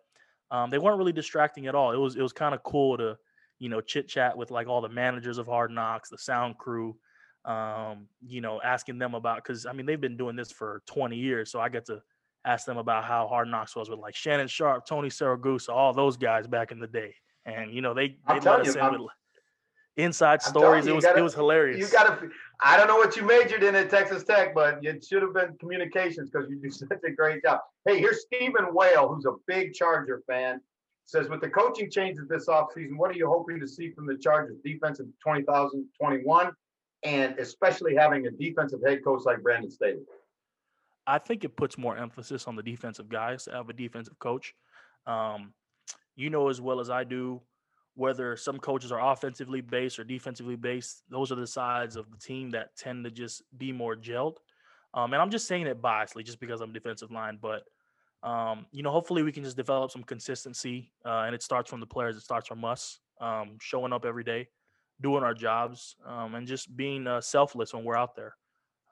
um, 0.52 0.70
they 0.70 0.78
weren't 0.78 0.98
really 0.98 1.14
distracting 1.14 1.68
at 1.68 1.76
all. 1.76 1.92
It 1.92 1.98
was 1.98 2.16
it 2.16 2.22
was 2.22 2.34
kind 2.34 2.54
of 2.54 2.64
cool 2.64 2.98
to 2.98 3.18
you 3.62 3.70
know 3.70 3.80
chit 3.80 4.08
chat 4.08 4.36
with 4.36 4.50
like 4.50 4.68
all 4.68 4.82
the 4.82 4.90
managers 4.90 5.38
of 5.38 5.46
Hard 5.46 5.70
Knocks, 5.70 6.10
the 6.10 6.18
sound 6.18 6.58
crew, 6.58 6.98
um, 7.46 8.08
you 8.26 8.42
know, 8.42 8.60
asking 8.64 8.98
them 8.98 9.14
about 9.14 9.38
because 9.38 9.68
I 9.68 9.74
mean 9.74 9.86
they've 9.86 10.02
been 10.02 10.18
doing 10.18 10.36
this 10.36 10.52
for 10.52 10.82
20 10.88 11.16
years, 11.16 11.52
so 11.52 11.62
I 11.62 11.70
get 11.70 11.86
to 11.86 12.02
ask 12.44 12.66
them 12.66 12.78
about 12.78 13.04
how 13.04 13.28
hard 13.28 13.48
knocks 13.48 13.76
was 13.76 13.88
with 13.88 14.00
like 14.00 14.16
Shannon 14.16 14.48
Sharpe, 14.48 14.88
Tony 14.88 15.10
Siragusa, 15.10 15.70
all 15.70 15.94
those 15.94 16.18
guys 16.18 16.48
back 16.48 16.72
in 16.72 16.80
the 16.80 16.88
day. 16.88 17.14
And 17.46 17.72
you 17.72 17.82
know, 17.82 17.94
they, 17.94 18.18
they 18.28 18.40
let 18.40 18.62
us 18.62 18.76
you, 18.76 18.82
in 18.82 19.04
with 19.04 19.12
inside 19.96 20.42
stories. 20.42 20.88
You, 20.88 20.94
it 20.94 20.96
was 20.96 21.06
gotta, 21.06 21.20
it 21.20 21.22
was 21.22 21.36
hilarious. 21.36 21.80
You 21.80 21.88
gotta 21.88 22.30
I 22.64 22.78
don't 22.78 22.88
know 22.88 22.98
what 22.98 23.16
you 23.16 23.22
majored 23.22 23.62
in 23.62 23.76
at 23.76 23.92
Texas 23.92 24.24
Tech, 24.24 24.56
but 24.56 24.84
it 24.84 25.06
should 25.06 25.22
have 25.22 25.36
been 25.36 25.56
communications 25.60 26.32
because 26.32 26.50
you 26.50 26.56
do 26.64 26.72
such 26.72 26.90
a 27.06 27.12
great 27.12 27.44
job. 27.44 27.60
Hey, 27.86 28.00
here's 28.00 28.22
Stephen 28.22 28.74
Whale, 28.74 29.08
who's 29.08 29.26
a 29.26 29.36
big 29.46 29.76
Charger 29.76 30.24
fan. 30.26 30.62
Says 31.12 31.28
with 31.28 31.42
the 31.42 31.50
coaching 31.50 31.92
changes 31.92 32.30
this 32.30 32.48
offseason, 32.48 32.96
what 32.96 33.12
are 33.12 33.16
you 33.16 33.28
hoping 33.28 33.60
to 33.60 33.68
see 33.68 33.92
from 33.92 34.06
the 34.06 34.16
Chargers 34.16 34.56
defense 34.64 35.02
in 35.02 35.08
2021? 35.22 36.52
And 37.04 37.38
especially 37.38 37.96
having 37.96 38.28
a 38.28 38.32
defensive 38.32 38.80
head 38.82 39.04
coach 39.04 39.24
like 39.26 39.44
Brandon 39.44 39.70
Staley. 39.70 40.04
I 41.06 41.18
think 41.18 41.44
it 41.44 41.58
puts 41.58 41.78
more 41.78 41.98
emphasis 41.98 42.48
on 42.48 42.56
the 42.56 42.64
defensive 42.64 43.10
guys 43.10 43.44
to 43.44 43.52
have 43.52 43.68
a 43.68 43.74
defensive 43.74 44.18
coach. 44.20 44.54
Um, 45.06 45.54
you 46.16 46.30
know 46.30 46.48
as 46.48 46.62
well 46.62 46.80
as 46.80 46.90
I 46.90 47.04
do 47.04 47.42
whether 47.96 48.38
some 48.38 48.58
coaches 48.58 48.90
are 48.94 49.12
offensively 49.12 49.60
based 49.60 50.00
or 50.00 50.06
defensively 50.06 50.56
based. 50.56 51.04
Those 51.10 51.30
are 51.30 51.36
the 51.36 51.46
sides 51.46 51.98
of 51.98 52.10
the 52.10 52.18
team 52.18 52.52
that 52.52 52.78
tend 52.78 53.04
to 53.04 53.12
just 53.12 53.44
be 53.58 53.74
more 53.74 53.98
gelled. 53.98 54.38
Um, 54.94 55.12
and 55.12 55.22
I'm 55.22 55.30
just 55.30 55.46
saying 55.46 55.68
it 55.68 55.82
biasly, 55.82 56.24
just 56.24 56.40
because 56.40 56.62
I'm 56.62 56.72
defensive 56.72 57.12
line, 57.12 57.38
but 57.42 57.64
um, 58.24 58.66
you 58.72 58.84
know, 58.84 58.92
hopefully 58.92 59.24
we 59.24 59.32
can 59.32 59.44
just 59.44 59.58
develop 59.58 59.92
some 59.92 60.04
consistency, 60.04 60.92
uh, 61.06 61.24
and 61.26 61.34
it 61.34 61.42
starts 61.42 61.70
from 61.70 61.80
the 61.80 61.88
players. 61.88 62.16
It 62.16 62.22
starts 62.22 62.48
from 62.48 62.64
us 62.64 63.00
um, 63.20 63.58
showing 63.60 63.94
up 63.94 64.06
every 64.06 64.24
day, 64.24 64.48
doing 65.02 65.24
our 65.24 65.34
jobs, 65.34 65.96
um, 66.06 66.36
and 66.36 66.48
just 66.48 66.76
being 66.78 67.08
uh, 67.08 67.22
selfless 67.22 67.74
when 67.74 67.84
we're 67.84 67.98
out 67.98 68.16
there. 68.16 68.36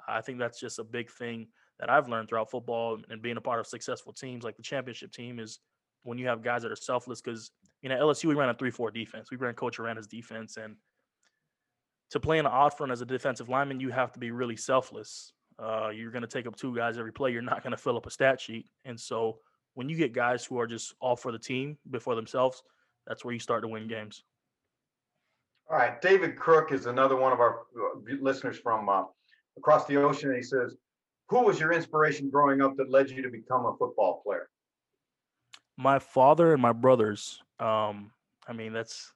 I 0.07 0.21
think 0.21 0.39
that's 0.39 0.59
just 0.59 0.79
a 0.79 0.83
big 0.83 1.11
thing 1.11 1.47
that 1.79 1.89
I've 1.89 2.09
learned 2.09 2.29
throughout 2.29 2.49
football 2.49 2.97
and 3.09 3.21
being 3.21 3.37
a 3.37 3.41
part 3.41 3.59
of 3.59 3.67
successful 3.67 4.11
teams 4.11 4.43
like 4.43 4.57
the 4.57 4.63
championship 4.63 5.11
team 5.11 5.39
is 5.39 5.59
when 6.03 6.17
you 6.17 6.27
have 6.27 6.43
guys 6.43 6.63
that 6.63 6.71
are 6.71 6.75
selfless. 6.75 7.21
Because 7.21 7.51
you 7.83 7.89
know 7.89 7.95
LSU 7.95 8.25
we 8.25 8.35
ran 8.35 8.49
a 8.49 8.53
three-four 8.55 8.89
defense. 8.89 9.29
We 9.29 9.37
ran 9.37 9.53
Coach 9.53 9.79
Aranda's 9.79 10.07
defense, 10.07 10.57
and 10.57 10.75
to 12.09 12.19
play 12.19 12.39
in 12.39 12.47
an 12.47 12.51
odd 12.51 12.73
front 12.75 12.91
as 12.91 13.01
a 13.01 13.05
defensive 13.05 13.47
lineman, 13.47 13.79
you 13.79 13.89
have 13.89 14.11
to 14.13 14.19
be 14.19 14.31
really 14.31 14.55
selfless. 14.55 15.33
Uh, 15.61 15.89
you're 15.89 16.11
going 16.11 16.21
to 16.21 16.27
take 16.27 16.47
up 16.47 16.55
two 16.55 16.75
guys 16.75 16.97
every 16.97 17.11
play. 17.11 17.31
You're 17.31 17.41
not 17.41 17.63
going 17.63 17.71
to 17.71 17.77
fill 17.77 17.97
up 17.97 18.05
a 18.05 18.11
stat 18.11 18.39
sheet, 18.39 18.67
and 18.85 18.99
so 18.99 19.39
when 19.73 19.89
you 19.89 19.95
get 19.95 20.13
guys 20.13 20.45
who 20.45 20.59
are 20.59 20.67
just 20.67 20.93
all 20.99 21.15
for 21.15 21.31
the 21.31 21.39
team 21.39 21.77
before 21.89 22.15
themselves, 22.15 22.63
that's 23.07 23.23
where 23.23 23.33
you 23.33 23.39
start 23.39 23.61
to 23.63 23.67
win 23.67 23.87
games. 23.87 24.23
All 25.69 25.77
right, 25.77 26.01
David 26.01 26.35
Crook 26.35 26.71
is 26.71 26.85
another 26.85 27.15
one 27.15 27.31
of 27.31 27.39
our 27.39 27.59
uh, 27.79 27.99
listeners 28.21 28.57
from 28.57 28.89
uh, 28.89 29.03
across 29.57 29.85
the 29.85 29.97
ocean. 29.97 30.33
He 30.35 30.41
says, 30.41 30.75
who 31.29 31.43
was 31.43 31.59
your 31.59 31.71
inspiration 31.71 32.29
growing 32.29 32.61
up 32.61 32.75
that 32.77 32.89
led 32.89 33.09
you 33.09 33.21
to 33.21 33.29
become 33.29 33.65
a 33.65 33.77
football 33.77 34.21
player? 34.25 34.49
My 35.77 35.99
father 35.99 36.53
and 36.53 36.61
my 36.61 36.73
brothers. 36.73 37.41
Um, 37.59 38.11
I 38.47 38.53
mean, 38.53 38.73
that's 38.73 39.13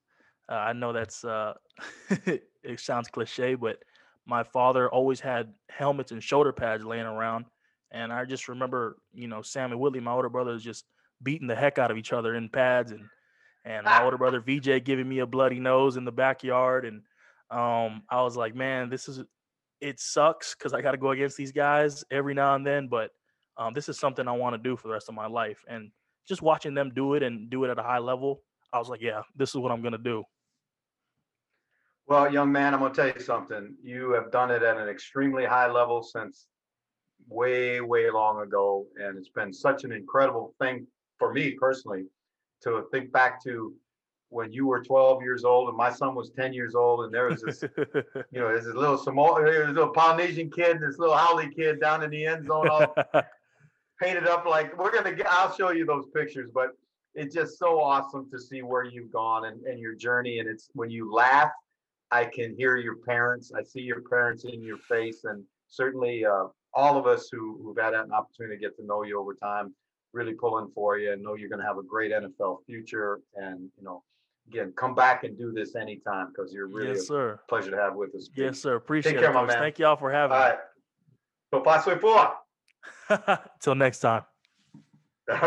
uh, 0.48 0.56
I 0.56 0.74
know 0.74 0.94
that's 0.94 1.26
uh, 1.26 1.54
it 2.26 2.80
sounds 2.80 3.08
cliche, 3.08 3.56
but 3.56 3.80
my 4.26 4.44
father 4.44 4.90
always 4.90 5.20
had 5.20 5.54
helmets 5.70 6.12
and 6.12 6.24
shoulder 6.24 6.52
pads 6.52 6.84
laying 6.84 7.06
around, 7.06 7.46
and 7.92 8.12
I 8.12 8.26
just 8.26 8.48
remember, 8.48 8.98
you 9.14 9.28
know, 9.28 9.42
Sam 9.42 9.72
and 9.72 9.80
Whitley, 9.80 10.00
my 10.00 10.12
older 10.12 10.30
brothers, 10.30 10.64
just 10.64 10.86
beating 11.22 11.48
the 11.48 11.56
heck 11.56 11.78
out 11.78 11.92
of 11.92 11.98
each 11.98 12.14
other 12.14 12.36
in 12.36 12.50
pads, 12.50 12.92
and 12.92 13.08
and 13.66 13.86
my 13.86 14.04
older 14.04 14.18
brother 14.18 14.42
VJ 14.42 14.84
giving 14.84 15.08
me 15.08 15.20
a 15.20 15.26
bloody 15.26 15.60
nose 15.60 15.98
in 15.98 16.06
the 16.06 16.12
backyard, 16.12 16.86
and 16.86 17.02
um, 17.50 18.04
I 18.10 18.22
was 18.22 18.36
like, 18.36 18.56
man, 18.56 18.90
this 18.90 19.08
is 19.08 19.22
it 19.84 20.00
sucks 20.00 20.56
because 20.56 20.74
I 20.74 20.82
got 20.82 20.92
to 20.92 20.98
go 20.98 21.12
against 21.12 21.38
these 21.38 21.52
guys 21.52 22.04
every 22.10 22.34
now 22.34 22.56
and 22.56 22.66
then, 22.66 22.88
but 22.88 23.12
um, 23.58 23.74
this 23.74 23.90
is 23.90 24.00
something 24.00 24.28
I 24.28 24.32
want 24.32 24.54
to 24.54 24.58
do 24.58 24.76
for 24.78 24.88
the 24.88 24.94
rest 24.94 25.10
of 25.10 25.16
my 25.16 25.28
life. 25.28 25.60
And 25.68 25.92
just 26.28 26.42
watching 26.42 26.74
them 26.74 26.92
do 26.96 27.16
it 27.16 27.24
and 27.24 27.50
do 27.50 27.66
it 27.66 27.70
at 27.70 27.78
a 27.78 27.84
high 27.84 28.00
level, 28.00 28.42
I 28.72 28.80
was 28.80 28.88
like, 28.88 29.02
yeah, 29.02 29.22
this 29.36 29.50
is 29.50 29.56
what 29.58 29.72
I'm 29.72 29.84
to 29.84 29.98
do. 29.98 30.24
Well, 32.08 32.32
young 32.32 32.52
man, 32.52 32.74
I'm 32.74 32.82
going 32.82 32.94
to 32.94 33.02
tell 33.02 33.14
you 33.14 33.22
something. 33.22 33.76
You 33.82 34.12
have 34.12 34.32
done 34.32 34.52
it 34.52 34.62
at 34.62 34.78
an 34.78 34.90
extremely 34.90 35.46
high 35.46 35.72
level 35.72 36.04
since 36.04 36.48
way, 37.28 37.80
way 37.82 38.10
long 38.12 38.42
ago. 38.42 38.86
And 38.98 39.18
it's 39.18 39.30
been 39.30 39.54
such 39.54 39.84
an 39.84 39.92
incredible 39.92 40.54
thing 40.60 40.86
for 41.18 41.34
me 41.34 41.52
personally 41.52 42.06
to 42.64 42.86
think 42.92 43.12
back 43.12 43.42
to 43.44 43.74
when 44.30 44.52
you 44.52 44.66
were 44.66 44.84
12 44.84 45.22
years 45.22 45.44
old 45.44 45.70
and 45.70 45.78
my 45.78 45.92
son 45.92 46.16
was 46.16 46.32
10 46.32 46.54
years 46.54 46.74
old 46.74 47.06
and 47.06 47.14
there 47.14 47.28
was 47.30 47.42
this 47.42 47.62
you 48.32 48.40
know 48.40 48.48
there's 48.48 48.66
a 48.66 48.74
little 48.74 48.98
Samoa, 48.98 49.44
a 49.44 49.68
little 49.68 49.90
Polynesian 49.90 50.50
kid 50.50 50.80
this 50.82 50.98
little 50.98 51.16
Howley 51.16 51.50
kid 51.56 51.80
down 51.80 52.02
in 52.04 52.10
the 52.10 52.26
end 52.26 52.48
zone 52.48 52.68
all 52.68 52.96
painted 54.02 54.28
up 54.28 54.46
like 54.46 54.76
we're 54.78 54.92
gonna 54.92 55.14
get 55.14 55.28
I'll 55.30 55.54
show 55.54 55.70
you 55.70 55.86
those 55.86 56.08
pictures 56.16 56.50
but 56.52 56.70
it's 57.14 57.36
just 57.36 57.60
so 57.60 57.80
awesome 57.80 58.28
to 58.32 58.40
see 58.40 58.64
where 58.64 58.84
you've 58.84 59.12
gone 59.12 59.46
and, 59.46 59.62
and 59.66 59.80
your 59.80 59.94
journey 59.94 60.40
and 60.40 60.50
it's 60.50 60.68
when 60.74 60.90
you 60.90 61.14
laugh 61.14 61.52
I 62.14 62.26
can 62.26 62.56
hear 62.56 62.78
your 62.78 62.98
parents 62.98 63.52
I 63.60 63.64
see 63.64 63.82
your 63.82 64.02
parents 64.02 64.46
in 64.46 64.62
your 64.62 64.78
face 64.78 65.24
and 65.24 65.44
certainly 65.74 66.26
uh, 66.26 66.46
all 66.74 66.98
of 66.98 67.08
us 67.08 67.30
who, 67.32 67.60
who've 67.62 67.78
had 67.78 67.94
an 67.94 68.12
opportunity 68.12 68.56
to 68.56 68.62
get 68.62 68.76
to 68.78 68.86
know 68.86 69.04
you 69.04 69.20
over 69.20 69.34
time, 69.34 69.74
really 70.12 70.34
pulling 70.34 70.70
for 70.74 70.98
you 70.98 71.12
and 71.12 71.22
know 71.22 71.36
you're 71.36 71.50
going 71.50 71.62
to 71.62 71.66
have 71.66 71.78
a 71.78 71.84
great 71.84 72.12
NFL 72.12 72.58
future. 72.66 73.22
And, 73.36 73.70
you 73.78 73.84
know, 73.84 74.04
again, 74.48 74.74
come 74.76 74.96
back 74.96 75.24
and 75.24 75.38
do 75.38 75.52
this 75.52 75.76
anytime 75.76 76.28
because 76.30 76.54
you're 76.54 76.68
really 76.68 76.90
yes, 76.90 77.08
sir. 77.08 77.40
a 77.44 77.50
pleasure 77.50 77.72
to 77.72 77.78
have 77.78 77.96
with 77.96 78.16
us. 78.16 78.30
Yes, 78.36 78.60
sir. 78.60 78.76
Appreciate 78.76 79.20
care, 79.20 79.32
it, 79.32 79.34
my 79.34 79.46
man. 79.46 79.58
Thank 79.58 79.80
y'all 79.80 79.96
for 79.96 80.14
All 80.14 80.20
having 80.20 80.38
right. 80.38 80.58
So 81.54 81.62
paso 81.62 81.92
y 81.92 81.98
por. 81.98 82.34
me. 83.10 83.36
Till 83.62 83.76
next 83.76 84.00
time. 84.00 84.24